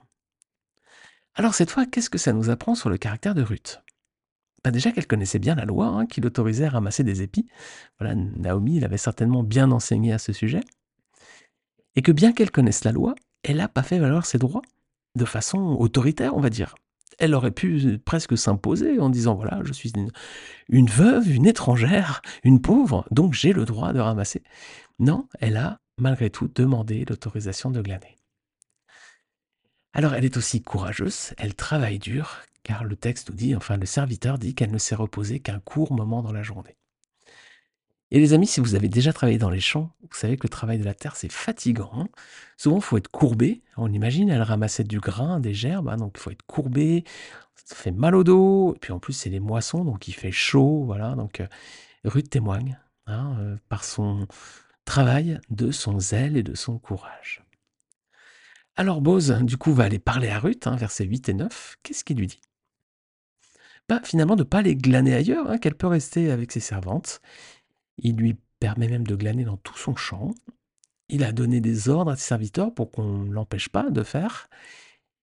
Alors 1.36 1.53
cette 1.53 1.69
fois, 1.69 1.86
qu'est-ce 1.86 2.10
que 2.10 2.17
ça 2.17 2.33
nous 2.33 2.50
apprend 2.50 2.74
sur 2.74 2.89
le 2.89 2.98
caractère 2.98 3.36
de 3.36 3.43
Ruth? 3.43 3.83
Bah 4.63 4.71
Déjà 4.71 4.91
qu'elle 4.91 5.05
connaissait 5.05 5.38
bien 5.38 5.53
la 5.53 5.65
loi 5.65 5.86
hein, 5.86 6.07
qui 6.07 6.21
l'autorisait 6.21 6.65
à 6.65 6.71
ramasser 6.71 7.03
des 7.03 7.21
épis. 7.21 7.48
Voilà, 8.00 8.15
Naomi 8.15 8.79
l'avait 8.79 8.98
certainement 8.98 9.43
bien 9.43 9.69
enseigné 9.69 10.12
à 10.12 10.17
ce 10.17 10.33
sujet. 10.33 10.62
Et 11.95 12.01
que 12.01 12.12
bien 12.12 12.33
qu'elle 12.33 12.50
connaisse 12.50 12.83
la 12.83 12.91
loi, 12.91 13.13
elle 13.43 13.57
n'a 13.57 13.67
pas 13.67 13.83
fait 13.83 14.00
valoir 14.00 14.25
ses 14.25 14.39
droits 14.39 14.63
de 15.15 15.25
façon 15.25 15.60
autoritaire, 15.60 16.36
on 16.36 16.41
va 16.41 16.50
dire 16.50 16.74
elle 17.22 17.36
aurait 17.36 17.51
pu 17.51 18.00
presque 18.00 18.36
s'imposer 18.36 19.00
en 19.00 19.10
disant 19.10 19.36
voilà, 19.36 19.62
je 19.63 19.74
suis 19.74 19.94
une, 20.70 20.88
veuve, 20.88 21.30
une 21.30 21.46
étrangère, 21.46 22.24
une 22.44 22.62
pauvre, 22.62 23.06
donc 23.12 23.36
j'ai 23.36 23.54
le 23.54 23.63
droit 23.63 23.94
de 23.94 24.00
ramasser. 24.00 24.42
Non, 24.98 25.28
elle 25.40 25.56
a 25.56 25.80
malgré 26.00 26.32
tout 26.32 26.50
demandé 26.54 27.06
l'autorisation 27.08 27.70
de 27.70 27.80
glaner. 27.80 28.18
Alors 29.94 30.16
elle 30.16 30.25
est 30.25 30.36
aussi 30.36 30.63
courageuse, 30.63 31.34
elle 31.38 31.54
travaille 31.54 32.00
dur, 32.00 32.40
car 32.63 32.84
le 32.84 32.96
texte 32.96 33.30
nous 33.30 33.36
dit, 33.36 33.56
enfin 33.56 33.78
le 33.78 33.86
serviteur 33.86 34.40
dit 34.40 34.56
qu'elle 34.56 34.72
ne 34.72 34.80
s'est 34.80 34.96
reposée 34.96 35.40
qu'un 35.40 35.60
court 35.60 35.94
moment 35.94 36.24
dans 36.24 36.34
la 36.34 36.42
journée. 36.42 36.75
Et 38.12 38.20
les 38.20 38.34
amis, 38.34 38.46
si 38.46 38.60
vous 38.60 38.75
avez 38.75 38.89
déjà 38.89 39.13
travaillé 39.13 39.38
dans 39.38 39.50
les 39.50 39.62
champs, 39.62 39.89
vous 40.01 40.18
savez 40.18 40.36
que 40.36 40.44
le 40.44 40.50
travail 40.50 40.77
de 40.77 40.84
la 40.84 40.94
terre, 40.94 41.15
c'est 41.15 41.32
fatigant. 41.32 41.91
Hein. 41.96 42.10
Souvent, 42.58 42.75
il 42.77 42.82
faut 42.82 42.98
être 42.98 43.08
courbé. 43.08 43.62
On 43.77 43.91
imagine, 43.91 44.30
elle 44.30 44.41
ramassait 44.41 44.84
du 44.84 45.00
grain, 45.00 45.39
des 45.39 45.53
gerbes, 45.53 45.88
hein, 45.88 45.96
donc 45.96 46.13
il 46.18 46.20
faut 46.20 46.32
être 46.32 46.46
courbé. 46.46 47.06
Ça 47.56 47.75
fait 47.75 47.91
mal 47.91 48.15
au 48.15 48.25
dos. 48.25 48.75
Et 48.75 48.80
puis 48.80 48.91
en 48.91 49.00
plus, 49.00 49.13
c'est 49.13 49.30
les 49.30 49.39
moissons, 49.39 49.86
donc 49.86 50.10
il 50.10 50.12
fait 50.13 50.32
chaud. 50.32 50.84
Voilà, 50.86 51.15
donc 51.15 51.39
euh, 51.39 51.48
Ruth 52.03 52.30
témoigne 52.30 52.77
hein, 53.08 53.38
euh, 53.39 53.56
par 53.70 53.86
son 53.86 54.27
travail 54.84 55.39
de 55.50 55.72
son 55.72 56.00
zèle 56.01 56.36
et 56.36 56.44
de 56.44 56.53
son 56.53 56.80
courage. 56.80 57.44
Alors 58.75 59.00
Bose, 59.00 59.38
du 59.44 59.56
coup, 59.56 59.74
va 59.74 59.86
aller 59.86 60.00
parler 60.00 60.27
à 60.27 60.39
Ruth, 60.39 60.68
versets 60.68 61.06
8 61.06 61.30
et 61.30 61.34
9. 61.34 61.77
Qu'est-ce 61.82 62.03
qu'il 62.03 62.18
lui 62.18 62.27
dit? 62.27 62.41
Bah, 63.88 64.01
Finalement, 64.03 64.36
de 64.36 64.44
ne 64.44 64.48
pas 64.48 64.60
aller 64.60 64.75
glaner 64.75 65.13
ailleurs, 65.13 65.58
qu'elle 65.62 65.75
peut 65.75 65.88
rester 65.88 66.30
avec 66.30 66.51
ses 66.51 66.60
servantes 66.60 67.22
il 67.98 68.15
lui 68.15 68.38
permet 68.60 68.88
même 68.88 69.05
de 69.05 69.15
glaner 69.15 69.43
dans 69.43 69.57
tout 69.57 69.77
son 69.77 69.95
champ. 69.95 70.33
Il 71.10 71.24
a 71.24 71.31
donné 71.31 71.62
des 71.62 71.89
ordres 71.89 72.12
à 72.12 72.15
ses 72.15 72.27
serviteurs 72.27 72.74
pour 72.74 72.91
qu'on 72.91 73.24
ne 73.24 73.33
l'empêche 73.33 73.69
pas 73.69 73.89
de 73.89 74.03
faire, 74.03 74.50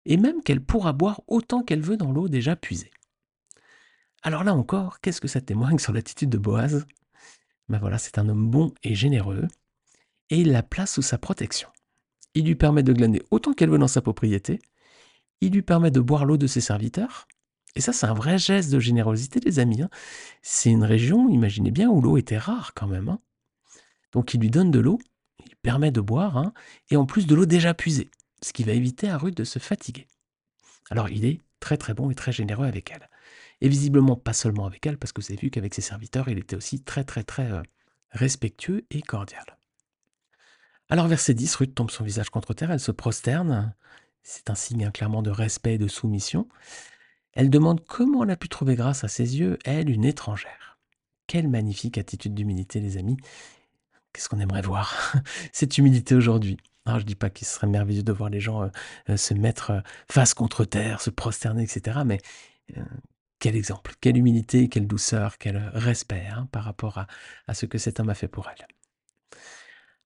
et 0.05 0.17
même 0.17 0.41
qu'elle 0.41 0.61
pourra 0.61 0.93
boire 0.93 1.21
autant 1.27 1.63
qu'elle 1.63 1.81
veut 1.81 1.97
dans 1.97 2.11
l'eau 2.11 2.27
déjà 2.27 2.55
puisée. 2.55 2.91
Alors 4.23 4.43
là 4.43 4.53
encore, 4.53 4.99
qu'est-ce 4.99 5.21
que 5.21 5.27
ça 5.27 5.41
témoigne 5.41 5.79
sur 5.79 5.93
l'attitude 5.93 6.29
de 6.29 6.37
Boaz? 6.37 6.85
Ben 7.69 7.79
voilà, 7.79 7.97
c'est 7.97 8.17
un 8.17 8.27
homme 8.29 8.49
bon 8.49 8.73
et 8.83 8.95
généreux, 8.95 9.47
et 10.29 10.41
il 10.41 10.51
la 10.51 10.63
place 10.63 10.93
sous 10.93 11.01
sa 11.01 11.17
protection. 11.17 11.69
Il 12.33 12.45
lui 12.45 12.55
permet 12.55 12.83
de 12.83 12.93
glaner 12.93 13.21
autant 13.31 13.53
qu'elle 13.53 13.69
veut 13.69 13.77
dans 13.77 13.87
sa 13.87 14.01
propriété, 14.01 14.59
il 15.41 15.53
lui 15.53 15.61
permet 15.61 15.91
de 15.91 15.99
boire 15.99 16.25
l'eau 16.25 16.37
de 16.37 16.47
ses 16.47 16.61
serviteurs, 16.61 17.27
et 17.77 17.81
ça 17.81 17.93
c'est 17.93 18.07
un 18.07 18.13
vrai 18.15 18.39
geste 18.39 18.71
de 18.71 18.79
générosité 18.79 19.39
les 19.39 19.59
amis. 19.59 19.83
Hein. 19.83 19.89
C'est 20.41 20.71
une 20.71 20.83
région, 20.83 21.29
imaginez 21.29 21.69
bien, 21.69 21.89
où 21.89 22.01
l'eau 22.01 22.17
était 22.17 22.39
rare 22.39 22.73
quand 22.73 22.87
même. 22.87 23.07
Hein. 23.07 23.19
Donc 24.11 24.33
il 24.33 24.41
lui 24.41 24.49
donne 24.49 24.71
de 24.71 24.79
l'eau, 24.79 24.97
il 25.45 25.55
permet 25.57 25.91
de 25.91 26.01
boire, 26.01 26.37
hein, 26.37 26.53
et 26.89 26.97
en 26.97 27.05
plus 27.05 27.27
de 27.27 27.35
l'eau 27.35 27.45
déjà 27.45 27.75
puisée, 27.75 28.09
ce 28.41 28.51
qui 28.51 28.63
va 28.63 28.71
éviter 28.71 29.09
à 29.09 29.17
Ruth 29.19 29.37
de 29.37 29.43
se 29.43 29.59
fatiguer. 29.59 30.07
Alors 30.89 31.09
il 31.09 31.23
est 31.23 31.39
très 31.59 31.77
très 31.77 31.93
bon 31.93 32.09
et 32.09 32.15
très 32.15 32.31
généreux 32.31 32.65
avec 32.65 32.91
elle. 32.91 33.09
Et 33.61 33.69
visiblement 33.69 34.15
pas 34.15 34.33
seulement 34.33 34.65
avec 34.65 34.85
elle, 34.87 34.97
parce 34.97 35.11
que 35.11 35.21
vous 35.21 35.27
avez 35.31 35.39
vu 35.39 35.51
qu'avec 35.51 35.75
ses 35.75 35.81
serviteurs, 35.81 36.29
il 36.29 36.39
était 36.39 36.55
aussi 36.55 36.81
très 36.81 37.03
très 37.03 37.23
très 37.23 37.51
euh, 37.51 37.61
respectueux 38.09 38.85
et 38.89 39.03
cordial. 39.03 39.45
Alors 40.89 41.07
verset 41.07 41.35
10, 41.35 41.55
Ruth 41.55 41.75
tombe 41.75 41.91
son 41.91 42.03
visage 42.03 42.31
contre 42.31 42.55
terre, 42.55 42.71
elle 42.71 42.79
se 42.79 42.91
prosterne. 42.91 43.75
C'est 44.23 44.49
un 44.49 44.55
signe 44.55 44.85
hein, 44.85 44.91
clairement 44.91 45.21
de 45.21 45.29
respect 45.29 45.75
et 45.75 45.77
de 45.77 45.87
soumission. 45.87 46.47
Elle 47.37 47.51
demande 47.51 47.85
comment 47.85 48.23
elle 48.23 48.31
a 48.31 48.35
pu 48.35 48.49
trouver 48.49 48.73
grâce 48.73 49.03
à 49.03 49.07
ses 49.07 49.37
yeux, 49.37 49.59
elle, 49.63 49.91
une 49.91 50.05
étrangère. 50.05 50.79
Quelle 51.27 51.47
magnifique 51.47 51.99
attitude 51.99 52.33
d'humilité, 52.33 52.79
les 52.79 52.97
amis. 52.97 53.15
Qu'est-ce 54.11 54.27
qu'on 54.27 54.39
aimerait 54.39 54.63
voir? 54.63 55.13
Cette 55.53 55.77
humilité 55.77 56.15
aujourd'hui. 56.15 56.57
Alors, 56.87 56.97
je 56.97 57.03
ne 57.03 57.09
dis 57.09 57.15
pas 57.15 57.29
qu'il 57.29 57.45
serait 57.45 57.67
merveilleux 57.67 58.01
de 58.01 58.11
voir 58.11 58.31
les 58.31 58.39
gens 58.39 58.63
euh, 58.63 58.69
euh, 59.11 59.17
se 59.17 59.35
mettre 59.35 59.83
face 60.11 60.33
contre 60.33 60.65
terre, 60.65 60.99
se 60.99 61.11
prosterner, 61.11 61.61
etc. 61.61 61.99
Mais 62.03 62.17
quel 63.37 63.55
exemple, 63.55 63.93
quelle 64.01 64.17
humilité, 64.17 64.67
quelle 64.67 64.87
douceur, 64.87 65.37
quel 65.37 65.57
respect 65.75 66.25
hein, 66.33 66.47
par 66.51 66.63
rapport 66.63 67.05
à 67.47 67.53
ce 67.53 67.67
que 67.67 67.77
cet 67.77 67.99
homme 67.99 68.09
a 68.09 68.15
fait 68.15 68.27
pour 68.27 68.49
elle. 68.49 68.65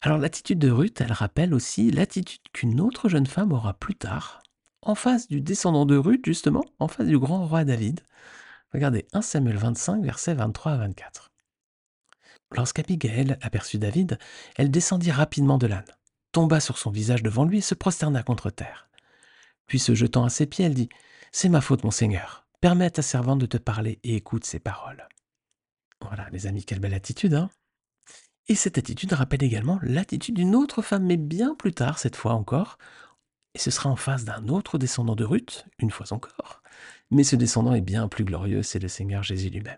Alors 0.01 0.17
l'attitude 0.17 0.59
de 0.59 0.69
Ruth, 0.69 0.99
elle 0.99 1.13
rappelle 1.13 1.53
aussi 1.53 1.91
l'attitude 1.91 2.41
qu'une 2.51 2.81
autre 2.81 3.07
jeune 3.07 3.27
femme 3.27 3.53
aura 3.53 3.73
plus 3.73 3.95
tard, 3.95 4.41
en 4.81 4.95
face 4.95 5.27
du 5.27 5.41
descendant 5.41 5.85
de 5.85 5.97
Ruth, 5.97 6.25
justement, 6.25 6.63
en 6.79 6.87
face 6.87 7.07
du 7.07 7.19
grand 7.19 7.45
roi 7.45 7.63
David. 7.63 8.01
Regardez 8.73 9.05
1 9.13 9.21
Samuel 9.21 9.57
25, 9.57 10.03
versets 10.03 10.33
23 10.33 10.71
à 10.71 10.77
24. 10.77 11.31
Lorsqu'Abigail 12.51 13.37
aperçut 13.41 13.77
David, 13.77 14.17
elle 14.57 14.71
descendit 14.71 15.11
rapidement 15.11 15.57
de 15.57 15.67
l'âne, 15.67 15.85
tomba 16.31 16.59
sur 16.59 16.77
son 16.77 16.91
visage 16.91 17.23
devant 17.23 17.45
lui 17.45 17.59
et 17.59 17.61
se 17.61 17.75
prosterna 17.75 18.23
contre 18.23 18.49
terre. 18.49 18.89
Puis 19.67 19.79
se 19.79 19.95
jetant 19.95 20.25
à 20.25 20.29
ses 20.29 20.47
pieds, 20.47 20.65
elle 20.65 20.73
dit 20.73 20.89
C'est 21.31 21.49
ma 21.49 21.61
faute, 21.61 21.83
mon 21.83 21.91
Seigneur. 21.91 22.45
Permets 22.59 22.85
à 22.85 22.91
ta 22.91 23.01
servante 23.01 23.39
de 23.39 23.45
te 23.45 23.57
parler 23.57 23.99
et 24.03 24.15
écoute 24.15 24.45
ses 24.45 24.59
paroles. 24.59 25.07
Voilà, 26.01 26.29
les 26.31 26.47
amis, 26.47 26.65
quelle 26.65 26.79
belle 26.79 26.93
attitude, 26.93 27.33
hein 27.33 27.49
Et 28.47 28.55
cette 28.55 28.77
attitude 28.77 29.13
rappelle 29.13 29.43
également 29.43 29.79
l'attitude 29.81 30.35
d'une 30.35 30.55
autre 30.55 30.81
femme, 30.81 31.05
mais 31.05 31.17
bien 31.17 31.55
plus 31.55 31.73
tard, 31.73 31.99
cette 31.99 32.15
fois 32.15 32.33
encore. 32.33 32.77
Et 33.53 33.59
ce 33.59 33.71
sera 33.71 33.89
en 33.89 33.95
face 33.95 34.25
d'un 34.25 34.47
autre 34.47 34.77
descendant 34.77 35.15
de 35.15 35.25
Ruth, 35.25 35.65
une 35.79 35.91
fois 35.91 36.13
encore. 36.13 36.61
Mais 37.09 37.23
ce 37.23 37.35
descendant 37.35 37.73
est 37.73 37.81
bien 37.81 38.07
plus 38.07 38.23
glorieux, 38.23 38.63
c'est 38.63 38.79
le 38.79 38.87
Seigneur 38.87 39.23
Jésus 39.23 39.49
lui-même. 39.49 39.77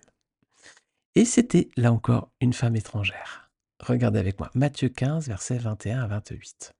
Et 1.16 1.26
c'était, 1.26 1.70
là 1.78 1.92
encore, 1.92 2.32
une 2.42 2.54
femme 2.54 2.76
étrangère. 2.76 3.52
Regardez 3.80 4.20
avec 4.20 4.40
moi, 4.40 4.50
Matthieu 4.54 4.90
15, 4.90 5.28
versets 5.28 5.58
21 5.58 6.02
à 6.02 6.08
28. 6.08 6.74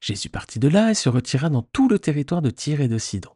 Jésus 0.00 0.28
partit 0.28 0.58
de 0.58 0.68
là 0.68 0.90
et 0.90 0.94
se 0.94 1.08
retira 1.08 1.48
dans 1.48 1.62
tout 1.62 1.88
le 1.88 1.98
territoire 1.98 2.42
de 2.42 2.50
Tyr 2.50 2.80
et 2.80 2.88
de 2.88 2.98
Sidon. 2.98 3.32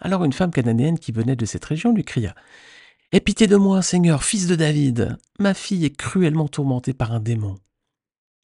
Alors 0.00 0.24
une 0.24 0.32
femme 0.32 0.50
cananéenne 0.50 0.98
qui 0.98 1.12
venait 1.12 1.36
de 1.36 1.46
cette 1.46 1.64
région 1.64 1.92
lui 1.92 2.04
cria 2.04 2.34
Aie 3.10 3.20
pitié 3.20 3.46
de 3.46 3.56
moi, 3.56 3.80
Seigneur, 3.80 4.22
fils 4.22 4.46
de 4.46 4.54
David, 4.54 5.16
ma 5.38 5.54
fille 5.54 5.86
est 5.86 5.96
cruellement 5.96 6.46
tourmentée 6.46 6.92
par 6.92 7.12
un 7.12 7.20
démon. 7.20 7.58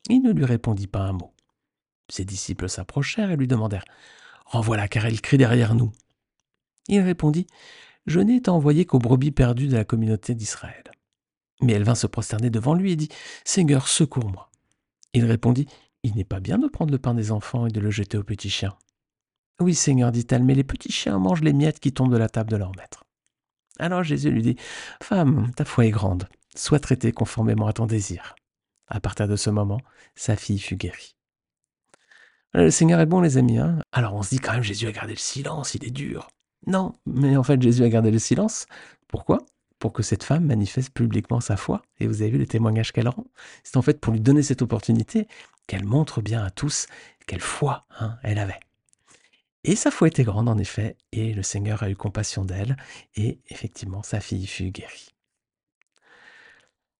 Il 0.08 0.22
ne 0.22 0.32
lui 0.32 0.46
répondit 0.46 0.86
pas 0.86 1.02
un 1.02 1.12
mot. 1.12 1.33
Ses 2.10 2.24
disciples 2.24 2.68
s'approchèrent 2.68 3.30
et 3.30 3.36
lui 3.36 3.48
demandèrent 3.48 3.84
Renvoie-la, 4.46 4.88
car 4.88 5.06
elle 5.06 5.20
crie 5.20 5.38
derrière 5.38 5.74
nous. 5.74 5.92
Il 6.88 7.00
répondit 7.00 7.46
Je 8.06 8.20
n'ai 8.20 8.36
été 8.36 8.50
envoyé 8.50 8.84
qu'aux 8.84 8.98
brebis 8.98 9.32
perdues 9.32 9.68
de 9.68 9.76
la 9.76 9.84
communauté 9.84 10.34
d'Israël. 10.34 10.84
Mais 11.62 11.72
elle 11.72 11.84
vint 11.84 11.94
se 11.94 12.06
prosterner 12.06 12.50
devant 12.50 12.74
lui 12.74 12.92
et 12.92 12.96
dit 12.96 13.08
Seigneur, 13.44 13.88
secours-moi. 13.88 14.50
Il 15.14 15.24
répondit 15.24 15.66
il 16.04 16.14
n'est 16.14 16.24
pas 16.24 16.38
bien 16.38 16.58
de 16.58 16.68
prendre 16.68 16.92
le 16.92 16.98
pain 16.98 17.14
des 17.14 17.32
enfants 17.32 17.66
et 17.66 17.70
de 17.70 17.80
le 17.80 17.90
jeter 17.90 18.18
aux 18.18 18.22
petits 18.22 18.50
chiens. 18.50 18.76
Oui, 19.58 19.74
Seigneur, 19.74 20.12
dit-elle, 20.12 20.44
mais 20.44 20.54
les 20.54 20.62
petits 20.62 20.92
chiens 20.92 21.18
mangent 21.18 21.40
les 21.40 21.54
miettes 21.54 21.80
qui 21.80 21.92
tombent 21.92 22.12
de 22.12 22.18
la 22.18 22.28
table 22.28 22.50
de 22.50 22.56
leur 22.56 22.76
maître. 22.76 23.04
Alors 23.78 24.02
Jésus 24.02 24.30
lui 24.30 24.42
dit, 24.42 24.56
Femme, 25.02 25.50
ta 25.56 25.64
foi 25.64 25.86
est 25.86 25.90
grande, 25.90 26.28
sois 26.54 26.78
traitée 26.78 27.12
conformément 27.12 27.66
à 27.66 27.72
ton 27.72 27.86
désir. 27.86 28.34
À 28.86 29.00
partir 29.00 29.26
de 29.26 29.36
ce 29.36 29.48
moment, 29.48 29.80
sa 30.14 30.36
fille 30.36 30.58
fut 30.58 30.76
guérie. 30.76 31.16
Le 32.54 32.70
Seigneur 32.70 33.00
est 33.00 33.06
bon, 33.06 33.20
les 33.20 33.36
amis. 33.36 33.58
Hein 33.58 33.80
Alors 33.92 34.14
on 34.14 34.22
se 34.22 34.30
dit 34.30 34.38
quand 34.38 34.52
même, 34.52 34.62
Jésus 34.62 34.86
a 34.86 34.92
gardé 34.92 35.12
le 35.12 35.18
silence, 35.18 35.74
il 35.74 35.84
est 35.84 35.90
dur. 35.90 36.28
Non, 36.66 36.94
mais 37.04 37.36
en 37.36 37.42
fait, 37.42 37.60
Jésus 37.60 37.82
a 37.82 37.88
gardé 37.88 38.10
le 38.10 38.18
silence. 38.18 38.66
Pourquoi? 39.08 39.44
Pour 39.78 39.92
que 39.92 40.02
cette 40.02 40.22
femme 40.22 40.46
manifeste 40.46 40.90
publiquement 40.90 41.40
sa 41.40 41.56
foi. 41.56 41.82
Et 41.98 42.06
vous 42.06 42.22
avez 42.22 42.30
vu 42.30 42.38
les 42.38 42.46
témoignages 42.46 42.92
qu'elle 42.92 43.08
rend? 43.08 43.26
C'est 43.64 43.76
en 43.76 43.82
fait 43.82 44.00
pour 44.00 44.12
lui 44.12 44.20
donner 44.20 44.42
cette 44.42 44.62
opportunité 44.62 45.26
qu'elle 45.66 45.84
montre 45.84 46.22
bien 46.22 46.44
à 46.44 46.50
tous 46.50 46.86
quelle 47.26 47.40
foi 47.40 47.84
hein, 47.98 48.16
elle 48.22 48.38
avait. 48.38 48.60
Et 49.64 49.76
sa 49.76 49.90
foi 49.90 50.08
était 50.08 50.24
grande 50.24 50.48
en 50.48 50.58
effet, 50.58 50.96
et 51.12 51.32
le 51.32 51.42
Seigneur 51.42 51.82
a 51.82 51.90
eu 51.90 51.96
compassion 51.96 52.44
d'elle, 52.44 52.76
et 53.16 53.40
effectivement 53.48 54.02
sa 54.02 54.20
fille 54.20 54.46
fut 54.46 54.70
guérie. 54.70 55.08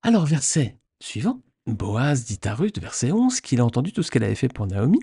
Alors 0.03 0.25
verset 0.25 0.79
suivant, 0.99 1.41
Boaz 1.67 2.25
dit 2.25 2.41
à 2.45 2.55
Ruth, 2.55 2.79
verset 2.79 3.11
11, 3.11 3.41
qu'il 3.41 3.61
a 3.61 3.65
entendu 3.65 3.93
tout 3.93 4.03
ce 4.03 4.11
qu'elle 4.11 4.25
avait 4.25 4.35
fait 4.35 4.49
pour 4.49 4.67
Naomi, 4.67 5.01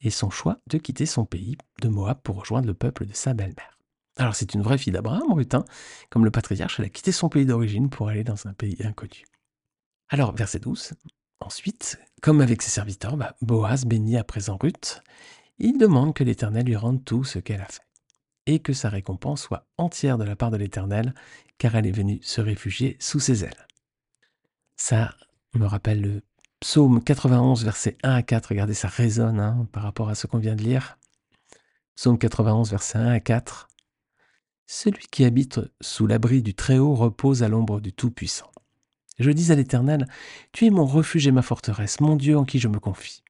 et 0.00 0.10
son 0.10 0.30
choix 0.30 0.60
de 0.68 0.78
quitter 0.78 1.06
son 1.06 1.24
pays 1.24 1.56
de 1.80 1.88
Moab 1.88 2.20
pour 2.22 2.38
rejoindre 2.38 2.66
le 2.66 2.74
peuple 2.74 3.06
de 3.06 3.14
sa 3.14 3.34
belle-mère. 3.34 3.78
Alors 4.16 4.34
c'est 4.34 4.54
une 4.54 4.62
vraie 4.62 4.78
fille 4.78 4.92
d'Abraham, 4.92 5.32
Ruth, 5.32 5.54
hein. 5.54 5.64
comme 6.10 6.24
le 6.24 6.30
patriarche, 6.30 6.78
elle 6.78 6.86
a 6.86 6.90
quitté 6.90 7.12
son 7.12 7.28
pays 7.28 7.44
d'origine 7.44 7.90
pour 7.90 8.08
aller 8.08 8.24
dans 8.24 8.46
un 8.46 8.54
pays 8.54 8.76
inconnu. 8.84 9.24
Alors, 10.08 10.34
verset 10.34 10.60
12, 10.60 10.94
ensuite, 11.40 11.98
comme 12.22 12.40
avec 12.40 12.62
ses 12.62 12.70
serviteurs, 12.70 13.16
bah, 13.16 13.34
Boaz 13.42 13.84
bénit 13.84 14.16
à 14.16 14.24
présent 14.24 14.56
Ruth, 14.60 15.02
il 15.58 15.76
demande 15.76 16.14
que 16.14 16.24
l'Éternel 16.24 16.66
lui 16.66 16.76
rende 16.76 17.04
tout 17.04 17.24
ce 17.24 17.40
qu'elle 17.40 17.60
a 17.60 17.66
fait, 17.66 17.82
et 18.46 18.60
que 18.60 18.72
sa 18.72 18.88
récompense 18.88 19.42
soit 19.42 19.66
entière 19.76 20.18
de 20.18 20.24
la 20.24 20.36
part 20.36 20.52
de 20.52 20.56
l'Éternel, 20.56 21.14
car 21.58 21.74
elle 21.74 21.86
est 21.86 21.92
venue 21.92 22.20
se 22.22 22.40
réfugier 22.40 22.96
sous 23.00 23.20
ses 23.20 23.44
ailes. 23.44 23.66
Ça 24.76 25.14
me 25.56 25.66
rappelle 25.66 26.00
le 26.00 26.22
psaume 26.60 27.02
91, 27.02 27.64
verset 27.64 27.96
1 28.02 28.14
à 28.14 28.22
4, 28.22 28.46
regardez, 28.46 28.74
ça 28.74 28.88
résonne 28.88 29.40
hein, 29.40 29.68
par 29.72 29.82
rapport 29.82 30.08
à 30.08 30.14
ce 30.14 30.26
qu'on 30.26 30.38
vient 30.38 30.56
de 30.56 30.62
lire. 30.62 30.98
Psaume 31.94 32.18
91, 32.18 32.70
verset 32.70 32.98
1 32.98 33.06
à 33.06 33.20
4. 33.20 33.68
Celui 34.66 35.06
qui 35.10 35.24
habite 35.24 35.60
sous 35.80 36.06
l'abri 36.06 36.42
du 36.42 36.54
Très-Haut 36.54 36.94
repose 36.94 37.42
à 37.42 37.48
l'ombre 37.48 37.80
du 37.80 37.92
Tout-Puissant. 37.92 38.50
Je 39.18 39.30
dis 39.30 39.52
à 39.52 39.54
l'Éternel, 39.54 40.06
Tu 40.52 40.66
es 40.66 40.70
mon 40.70 40.84
refuge 40.84 41.26
et 41.26 41.32
ma 41.32 41.42
forteresse, 41.42 42.00
mon 42.00 42.16
Dieu 42.16 42.36
en 42.36 42.44
qui 42.44 42.58
je 42.58 42.68
me 42.68 42.80
confie. 42.80 43.22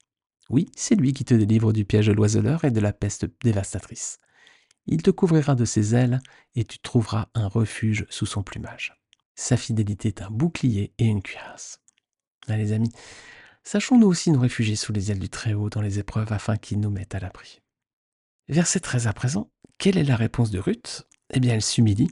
Oui, 0.49 0.71
c'est 0.77 0.95
lui 0.95 1.13
qui 1.13 1.25
te 1.25 1.35
délivre 1.35 1.73
du 1.73 1.85
piège 1.85 2.07
de 2.07 2.13
l'oiseleur 2.13 2.65
et 2.65 2.71
de 2.71 2.81
la 2.81 2.93
peste 2.93 3.27
dévastatrice. 3.43 4.19
Il 4.87 5.03
te 5.03 5.11
couvrira 5.11 5.55
de 5.55 5.65
ses 5.65 5.95
ailes 5.95 6.21
et 6.55 6.65
tu 6.65 6.79
trouveras 6.79 7.29
un 7.35 7.49
refuge 7.49 8.07
sous 8.09 8.27
son 8.27 8.43
plumage. 8.43 8.97
Sa 9.35 9.57
fidélité 9.57 10.09
est 10.09 10.23
un 10.23 10.31
bouclier 10.31 10.93
et 10.99 11.05
une 11.05 11.23
cuirasse. 11.23 11.81
Ah, 12.49 12.57
les 12.57 12.73
amis, 12.73 12.93
sachons 13.65 13.99
nous 13.99 14.07
aussi 14.07 14.31
nous 14.31 14.41
réfugier 14.41 14.77
sous 14.77 14.93
les 14.93 15.11
ailes 15.11 15.19
du 15.19 15.29
Très-Haut 15.29 15.71
dans 15.71 15.81
les 15.81 15.99
épreuves 15.99 16.33
afin 16.33 16.57
qu'il 16.57 16.81
nous 16.81 16.91
mette 16.91 17.15
à 17.15 17.19
l'abri. 17.19 17.61
Verset 18.49 18.81
13 18.81 19.09
à 19.09 19.13
présent, 19.13 19.51
quelle 19.79 19.99
est 19.99 20.05
la 20.05 20.17
réponse 20.17 20.51
de 20.51 20.61
Ruth? 20.61 21.07
Eh 21.33 21.41
bien, 21.41 21.55
elle 21.55 21.63
s'humilie, 21.63 22.11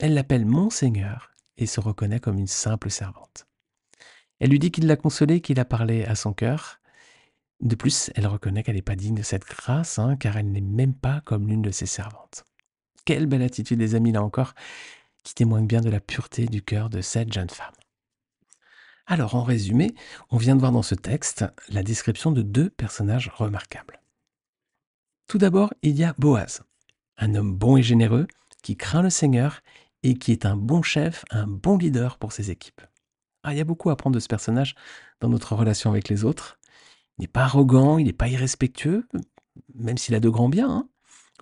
elle 0.00 0.14
l'appelle 0.14 0.44
mon 0.44 0.70
Seigneur 0.70 1.30
et 1.56 1.66
se 1.66 1.80
reconnaît 1.80 2.20
comme 2.20 2.38
une 2.38 2.48
simple 2.48 2.90
servante. 2.90 3.46
Elle 4.40 4.50
lui 4.50 4.58
dit 4.58 4.70
qu'il 4.70 4.86
l'a 4.86 4.96
consolée, 4.96 5.40
qu'il 5.40 5.60
a 5.60 5.64
parlé 5.64 6.04
à 6.04 6.14
son 6.14 6.32
cœur. 6.32 6.80
De 7.60 7.74
plus, 7.74 8.10
elle 8.14 8.26
reconnaît 8.26 8.62
qu'elle 8.62 8.74
n'est 8.74 8.82
pas 8.82 8.96
digne 8.96 9.14
de 9.14 9.22
cette 9.22 9.46
grâce, 9.46 9.98
hein, 9.98 10.16
car 10.16 10.36
elle 10.36 10.50
n'est 10.50 10.60
même 10.60 10.94
pas 10.94 11.22
comme 11.22 11.48
l'une 11.48 11.62
de 11.62 11.70
ses 11.70 11.86
servantes. 11.86 12.44
Quelle 13.04 13.26
belle 13.26 13.42
attitude, 13.42 13.78
les 13.78 13.94
amis, 13.94 14.12
là 14.12 14.22
encore, 14.22 14.54
qui 15.22 15.34
témoigne 15.34 15.66
bien 15.66 15.80
de 15.80 15.88
la 15.88 16.00
pureté 16.00 16.46
du 16.46 16.62
cœur 16.62 16.90
de 16.90 17.00
cette 17.00 17.32
jeune 17.32 17.48
femme. 17.48 17.72
Alors, 19.06 19.36
en 19.36 19.44
résumé, 19.44 19.94
on 20.30 20.36
vient 20.36 20.56
de 20.56 20.60
voir 20.60 20.72
dans 20.72 20.82
ce 20.82 20.96
texte 20.96 21.44
la 21.68 21.84
description 21.84 22.32
de 22.32 22.42
deux 22.42 22.70
personnages 22.70 23.30
remarquables. 23.34 24.00
Tout 25.28 25.38
d'abord, 25.38 25.72
il 25.82 25.96
y 25.96 26.02
a 26.04 26.14
Boaz, 26.18 26.62
un 27.16 27.34
homme 27.36 27.54
bon 27.54 27.76
et 27.76 27.82
généreux, 27.82 28.26
qui 28.62 28.76
craint 28.76 29.02
le 29.02 29.10
Seigneur 29.10 29.60
et 30.02 30.14
qui 30.14 30.32
est 30.32 30.44
un 30.44 30.56
bon 30.56 30.82
chef, 30.82 31.24
un 31.30 31.46
bon 31.46 31.78
leader 31.78 32.18
pour 32.18 32.32
ses 32.32 32.50
équipes. 32.50 32.80
Ah, 33.44 33.54
il 33.54 33.58
y 33.58 33.60
a 33.60 33.64
beaucoup 33.64 33.90
à 33.90 33.92
apprendre 33.92 34.14
de 34.14 34.20
ce 34.20 34.26
personnage 34.26 34.74
dans 35.20 35.28
notre 35.28 35.54
relation 35.54 35.90
avec 35.90 36.08
les 36.08 36.24
autres. 36.24 36.58
Il 37.18 37.22
n'est 37.22 37.28
pas 37.28 37.44
arrogant, 37.44 37.98
il 37.98 38.06
n'est 38.06 38.12
pas 38.12 38.28
irrespectueux, 38.28 39.06
même 39.74 39.98
s'il 39.98 40.16
a 40.16 40.20
de 40.20 40.28
grands 40.28 40.48
biens. 40.48 40.70
hein. 40.70 40.88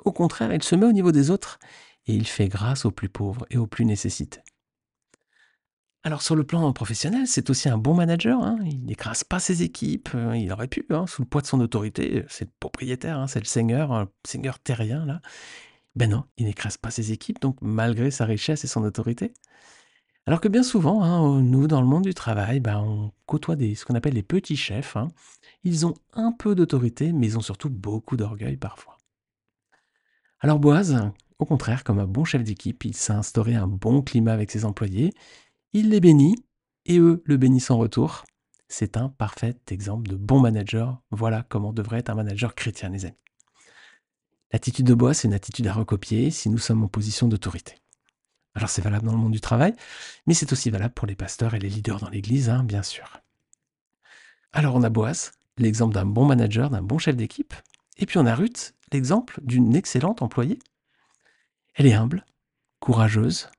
Au 0.04 0.12
contraire, 0.12 0.52
il 0.52 0.62
se 0.62 0.74
met 0.74 0.86
au 0.86 0.92
niveau 0.92 1.12
des 1.12 1.30
autres 1.30 1.58
et 2.06 2.14
il 2.14 2.26
fait 2.26 2.48
grâce 2.48 2.84
aux 2.84 2.90
plus 2.90 3.08
pauvres 3.08 3.46
et 3.48 3.56
aux 3.56 3.66
plus 3.66 3.86
nécessités. 3.86 4.42
Alors 6.06 6.20
sur 6.20 6.36
le 6.36 6.44
plan 6.44 6.70
professionnel, 6.74 7.26
c'est 7.26 7.48
aussi 7.48 7.68
un 7.70 7.78
bon 7.78 7.94
manager. 7.94 8.42
hein. 8.42 8.58
Il 8.62 8.84
n'écrase 8.84 9.24
pas 9.24 9.40
ses 9.40 9.62
équipes. 9.62 10.10
euh, 10.14 10.36
Il 10.36 10.52
aurait 10.52 10.68
pu, 10.68 10.84
hein, 10.90 11.06
sous 11.06 11.22
le 11.22 11.28
poids 11.28 11.40
de 11.40 11.46
son 11.46 11.60
autorité. 11.60 12.24
C'est 12.28 12.44
le 12.44 12.50
propriétaire, 12.60 13.18
hein, 13.18 13.26
c'est 13.26 13.38
le 13.40 13.46
seigneur, 13.46 14.06
seigneur 14.26 14.58
terrien 14.58 15.06
là. 15.06 15.20
Ben 15.96 16.10
non, 16.10 16.24
il 16.36 16.46
n'écrase 16.46 16.76
pas 16.76 16.90
ses 16.90 17.12
équipes, 17.12 17.40
donc 17.40 17.56
malgré 17.62 18.10
sa 18.10 18.24
richesse 18.26 18.64
et 18.64 18.66
son 18.66 18.82
autorité. 18.84 19.32
Alors 20.26 20.40
que 20.40 20.48
bien 20.48 20.62
souvent, 20.62 21.40
nous, 21.40 21.68
dans 21.68 21.80
le 21.80 21.86
monde 21.86 22.04
du 22.04 22.14
travail, 22.14 22.60
ben, 22.60 22.78
on 22.78 23.12
côtoie 23.26 23.56
ce 23.56 23.84
qu'on 23.84 23.94
appelle 23.94 24.14
les 24.14 24.22
petits 24.22 24.56
chefs. 24.56 24.96
Ils 25.64 25.86
ont 25.86 25.94
un 26.12 26.32
peu 26.32 26.54
d'autorité, 26.54 27.12
mais 27.12 27.28
ils 27.28 27.38
ont 27.38 27.42
surtout 27.42 27.70
beaucoup 27.70 28.16
d'orgueil 28.16 28.56
parfois. 28.56 28.98
Alors 30.40 30.58
Boaz, 30.58 31.10
au 31.38 31.44
contraire, 31.46 31.84
comme 31.84 31.98
un 31.98 32.06
bon 32.06 32.24
chef 32.24 32.42
d'équipe, 32.42 32.84
il 32.84 32.94
s'est 32.94 33.12
instauré 33.12 33.54
un 33.54 33.66
bon 33.66 34.02
climat 34.02 34.32
avec 34.32 34.50
ses 34.50 34.64
employés, 34.64 35.12
il 35.74 35.90
les 35.90 36.00
bénit, 36.00 36.36
et 36.86 36.98
eux 36.98 37.22
le 37.26 37.36
bénissent 37.36 37.70
en 37.70 37.78
retour. 37.78 38.24
C'est 38.68 38.96
un 38.96 39.08
parfait 39.08 39.56
exemple 39.70 40.08
de 40.08 40.16
bon 40.16 40.38
manager. 40.38 41.02
Voilà 41.10 41.44
comment 41.48 41.72
devrait 41.72 41.98
être 41.98 42.10
un 42.10 42.14
manager 42.14 42.54
chrétien, 42.54 42.90
les 42.90 43.04
amis. 43.04 43.16
L'attitude 44.52 44.86
de 44.86 44.94
Boaz, 44.94 45.18
c'est 45.18 45.28
une 45.28 45.34
attitude 45.34 45.66
à 45.66 45.72
recopier 45.72 46.30
si 46.30 46.48
nous 46.48 46.58
sommes 46.58 46.84
en 46.84 46.88
position 46.88 47.26
d'autorité. 47.26 47.74
Alors 48.54 48.68
c'est 48.68 48.82
valable 48.82 49.06
dans 49.06 49.12
le 49.12 49.18
monde 49.18 49.32
du 49.32 49.40
travail, 49.40 49.74
mais 50.28 50.34
c'est 50.34 50.52
aussi 50.52 50.70
valable 50.70 50.94
pour 50.94 51.08
les 51.08 51.16
pasteurs 51.16 51.54
et 51.54 51.58
les 51.58 51.68
leaders 51.68 51.98
dans 51.98 52.08
l'Église, 52.08 52.48
hein, 52.50 52.62
bien 52.62 52.84
sûr. 52.84 53.20
Alors 54.52 54.76
on 54.76 54.84
a 54.84 54.90
Boaz, 54.90 55.32
l'exemple 55.58 55.92
d'un 55.92 56.06
bon 56.06 56.24
manager, 56.24 56.70
d'un 56.70 56.82
bon 56.82 56.98
chef 56.98 57.16
d'équipe, 57.16 57.52
et 57.96 58.06
puis 58.06 58.18
on 58.18 58.26
a 58.26 58.34
Ruth, 58.36 58.76
l'exemple 58.92 59.40
d'une 59.42 59.74
excellente 59.74 60.22
employée. 60.22 60.60
Elle 61.74 61.86
est 61.86 61.94
humble, 61.94 62.24
courageuse, 62.78 63.50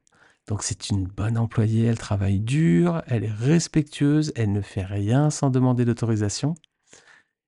donc 0.48 0.62
c'est 0.62 0.90
une 0.90 1.06
bonne 1.06 1.38
employée, 1.38 1.86
elle 1.86 1.98
travaille 1.98 2.40
dur, 2.40 3.02
elle 3.08 3.24
est 3.24 3.32
respectueuse, 3.32 4.32
elle 4.36 4.52
ne 4.52 4.62
fait 4.62 4.84
rien 4.84 5.30
sans 5.30 5.50
demander 5.50 5.86
d'autorisation. 5.86 6.56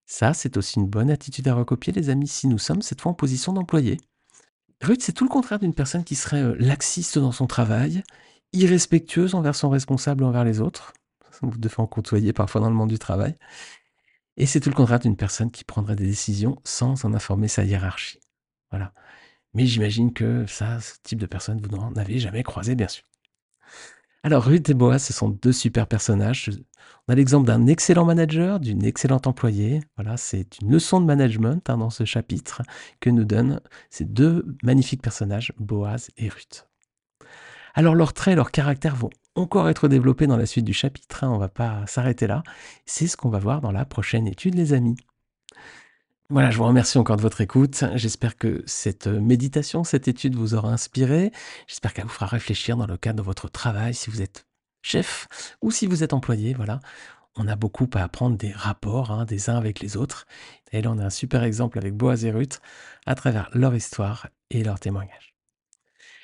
Ça, 0.05 0.33
c'est 0.33 0.57
aussi 0.57 0.79
une 0.79 0.87
bonne 0.87 1.11
attitude 1.11 1.47
à 1.47 1.53
recopier, 1.53 1.93
les 1.93 2.09
amis, 2.09 2.27
si 2.27 2.47
nous 2.47 2.57
sommes 2.57 2.81
cette 2.81 3.01
fois 3.01 3.11
en 3.11 3.15
position 3.15 3.53
d'employé. 3.53 3.97
Ruth, 4.81 5.01
c'est 5.01 5.11
tout 5.11 5.25
le 5.25 5.29
contraire 5.29 5.59
d'une 5.59 5.73
personne 5.73 6.03
qui 6.03 6.15
serait 6.15 6.41
euh, 6.41 6.55
laxiste 6.59 7.19
dans 7.19 7.31
son 7.31 7.45
travail, 7.45 8.03
irrespectueuse 8.53 9.35
envers 9.35 9.55
son 9.55 9.69
responsable 9.69 10.23
et 10.23 10.27
envers 10.27 10.45
les 10.45 10.61
autres. 10.61 10.93
Vous 11.41 11.57
devez 11.57 11.75
en 11.79 11.87
côtoyer 11.87 12.33
parfois 12.33 12.61
dans 12.61 12.69
le 12.69 12.75
monde 12.75 12.89
du 12.89 12.99
travail. 12.99 13.35
Et 14.37 14.45
c'est 14.45 14.59
tout 14.59 14.69
le 14.69 14.75
contraire 14.75 14.99
d'une 14.99 15.17
personne 15.17 15.51
qui 15.51 15.63
prendrait 15.63 15.95
des 15.95 16.05
décisions 16.05 16.57
sans 16.63 17.05
en 17.05 17.13
informer 17.13 17.47
sa 17.47 17.63
hiérarchie. 17.63 18.19
Voilà. 18.71 18.93
Mais 19.57 19.65
j'imagine 19.65 20.13
que 20.13 20.45
ça, 20.45 20.79
ce 20.79 20.93
type 21.01 21.17
de 21.17 21.25
personne, 21.25 21.59
vous 21.59 21.75
n'en 21.75 21.91
avez 21.93 22.19
jamais 22.19 22.43
croisé, 22.43 22.75
bien 22.75 22.87
sûr. 22.87 23.03
Alors, 24.21 24.43
Ruth 24.43 24.69
et 24.69 24.75
Boaz, 24.75 25.03
ce 25.03 25.13
sont 25.13 25.29
deux 25.29 25.51
super 25.51 25.87
personnages. 25.87 26.51
On 27.07 27.13
a 27.13 27.15
l'exemple 27.15 27.47
d'un 27.47 27.65
excellent 27.65 28.05
manager, 28.05 28.59
d'une 28.59 28.85
excellente 28.85 29.25
employée. 29.25 29.81
Voilà, 29.95 30.15
c'est 30.15 30.61
une 30.61 30.71
leçon 30.71 31.01
de 31.01 31.07
management 31.07 31.67
hein, 31.71 31.77
dans 31.77 31.89
ce 31.89 32.05
chapitre 32.05 32.61
que 32.99 33.09
nous 33.09 33.25
donnent 33.25 33.59
ces 33.89 34.05
deux 34.05 34.45
magnifiques 34.61 35.01
personnages, 35.01 35.51
Boaz 35.57 36.11
et 36.17 36.29
Ruth. 36.29 36.67
Alors, 37.73 37.95
leurs 37.95 38.13
traits, 38.13 38.35
leurs 38.35 38.51
caractères 38.51 38.95
vont 38.95 39.09
encore 39.33 39.69
être 39.69 39.87
développés 39.87 40.27
dans 40.27 40.37
la 40.37 40.45
suite 40.45 40.65
du 40.65 40.73
chapitre. 40.73 41.23
hein, 41.23 41.31
on 41.31 41.35
ne 41.37 41.39
va 41.39 41.49
pas 41.49 41.83
s'arrêter 41.87 42.27
là. 42.27 42.43
C'est 42.85 43.07
ce 43.07 43.17
qu'on 43.17 43.29
va 43.29 43.39
voir 43.39 43.61
dans 43.61 43.71
la 43.71 43.85
prochaine 43.85 44.27
étude, 44.27 44.53
les 44.53 44.73
amis. 44.73 44.97
Voilà, 46.29 46.51
je 46.51 46.57
vous 46.57 46.65
remercie 46.65 46.97
encore 46.97 47.15
de 47.15 47.21
votre 47.21 47.39
écoute. 47.39 47.85
J'espère 47.95 48.37
que 48.37 48.61
cette 48.65 49.07
méditation, 49.07 49.85
cette 49.85 50.09
étude 50.09 50.35
vous 50.35 50.55
aura 50.55 50.73
inspiré. 50.73 51.31
J'espère 51.67 51.93
qu'elle 51.93 52.03
vous 52.03 52.09
fera 52.11 52.25
réfléchir 52.25 52.75
dans 52.75 52.85
le 52.85 52.97
cadre 52.97 53.19
de 53.19 53.21
votre 53.21 53.49
travail, 53.49 53.93
si 53.93 54.09
vous 54.09 54.21
êtes 54.21 54.45
chef 54.81 55.29
ou 55.61 55.71
si 55.71 55.87
vous 55.87 56.03
êtes 56.03 56.11
employé. 56.11 56.53
Voilà, 56.53 56.81
on 57.37 57.47
a 57.47 57.55
beaucoup 57.55 57.89
à 57.93 58.03
apprendre 58.03 58.35
des 58.37 58.51
rapports 58.51 59.11
hein, 59.11 59.23
des 59.23 59.49
uns 59.49 59.55
avec 59.55 59.79
les 59.79 59.95
autres. 59.95 60.25
Et 60.73 60.81
là, 60.81 60.91
on 60.91 60.97
a 60.97 61.05
un 61.05 61.09
super 61.09 61.43
exemple 61.43 61.77
avec 61.77 61.93
Boaz 61.93 62.25
et 62.25 62.31
Ruth 62.31 62.59
à 63.05 63.15
travers 63.15 63.49
leur 63.53 63.73
histoire 63.73 64.27
et 64.49 64.65
leur 64.65 64.81
témoignage. 64.81 65.36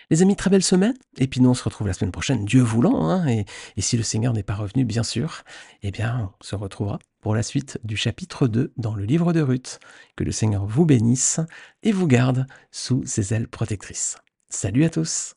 Les 0.10 0.22
amis, 0.22 0.36
très 0.36 0.50
belle 0.50 0.64
semaine. 0.64 0.94
Et 1.18 1.28
puis 1.28 1.42
nous, 1.42 1.50
on 1.50 1.54
se 1.54 1.64
retrouve 1.64 1.88
la 1.88 1.94
semaine 1.94 2.12
prochaine, 2.12 2.46
Dieu 2.46 2.62
voulant. 2.62 3.10
hein, 3.10 3.28
et, 3.28 3.46
et 3.78 3.82
si 3.82 3.98
le 3.98 4.04
Seigneur 4.04 4.34
n'est 4.34 4.44
pas 4.44 4.56
revenu, 4.56 4.86
bien 4.86 5.04
sûr, 5.04 5.44
eh 5.82 5.92
bien, 5.92 6.32
on 6.40 6.44
se 6.44 6.56
retrouvera 6.56 7.00
pour 7.22 7.36
la 7.36 7.44
suite 7.44 7.80
du 7.84 7.96
chapitre 7.96 8.48
2 8.48 8.74
dans 8.78 8.96
le 8.96 9.06
livre 9.06 9.34
de 9.34 9.42
Ruth. 9.42 9.80
Que 10.16 10.24
le 10.24 10.32
Seigneur 10.32 10.66
vous 10.66 10.86
bénisse 10.86 11.40
et 11.84 11.92
vous 11.92 12.08
garde 12.08 12.46
sous 12.72 13.04
ses 13.06 13.34
ailes 13.34 13.48
protectrices. 13.48 14.18
Salut 14.50 14.84
à 14.84 14.90
tous 14.90 15.34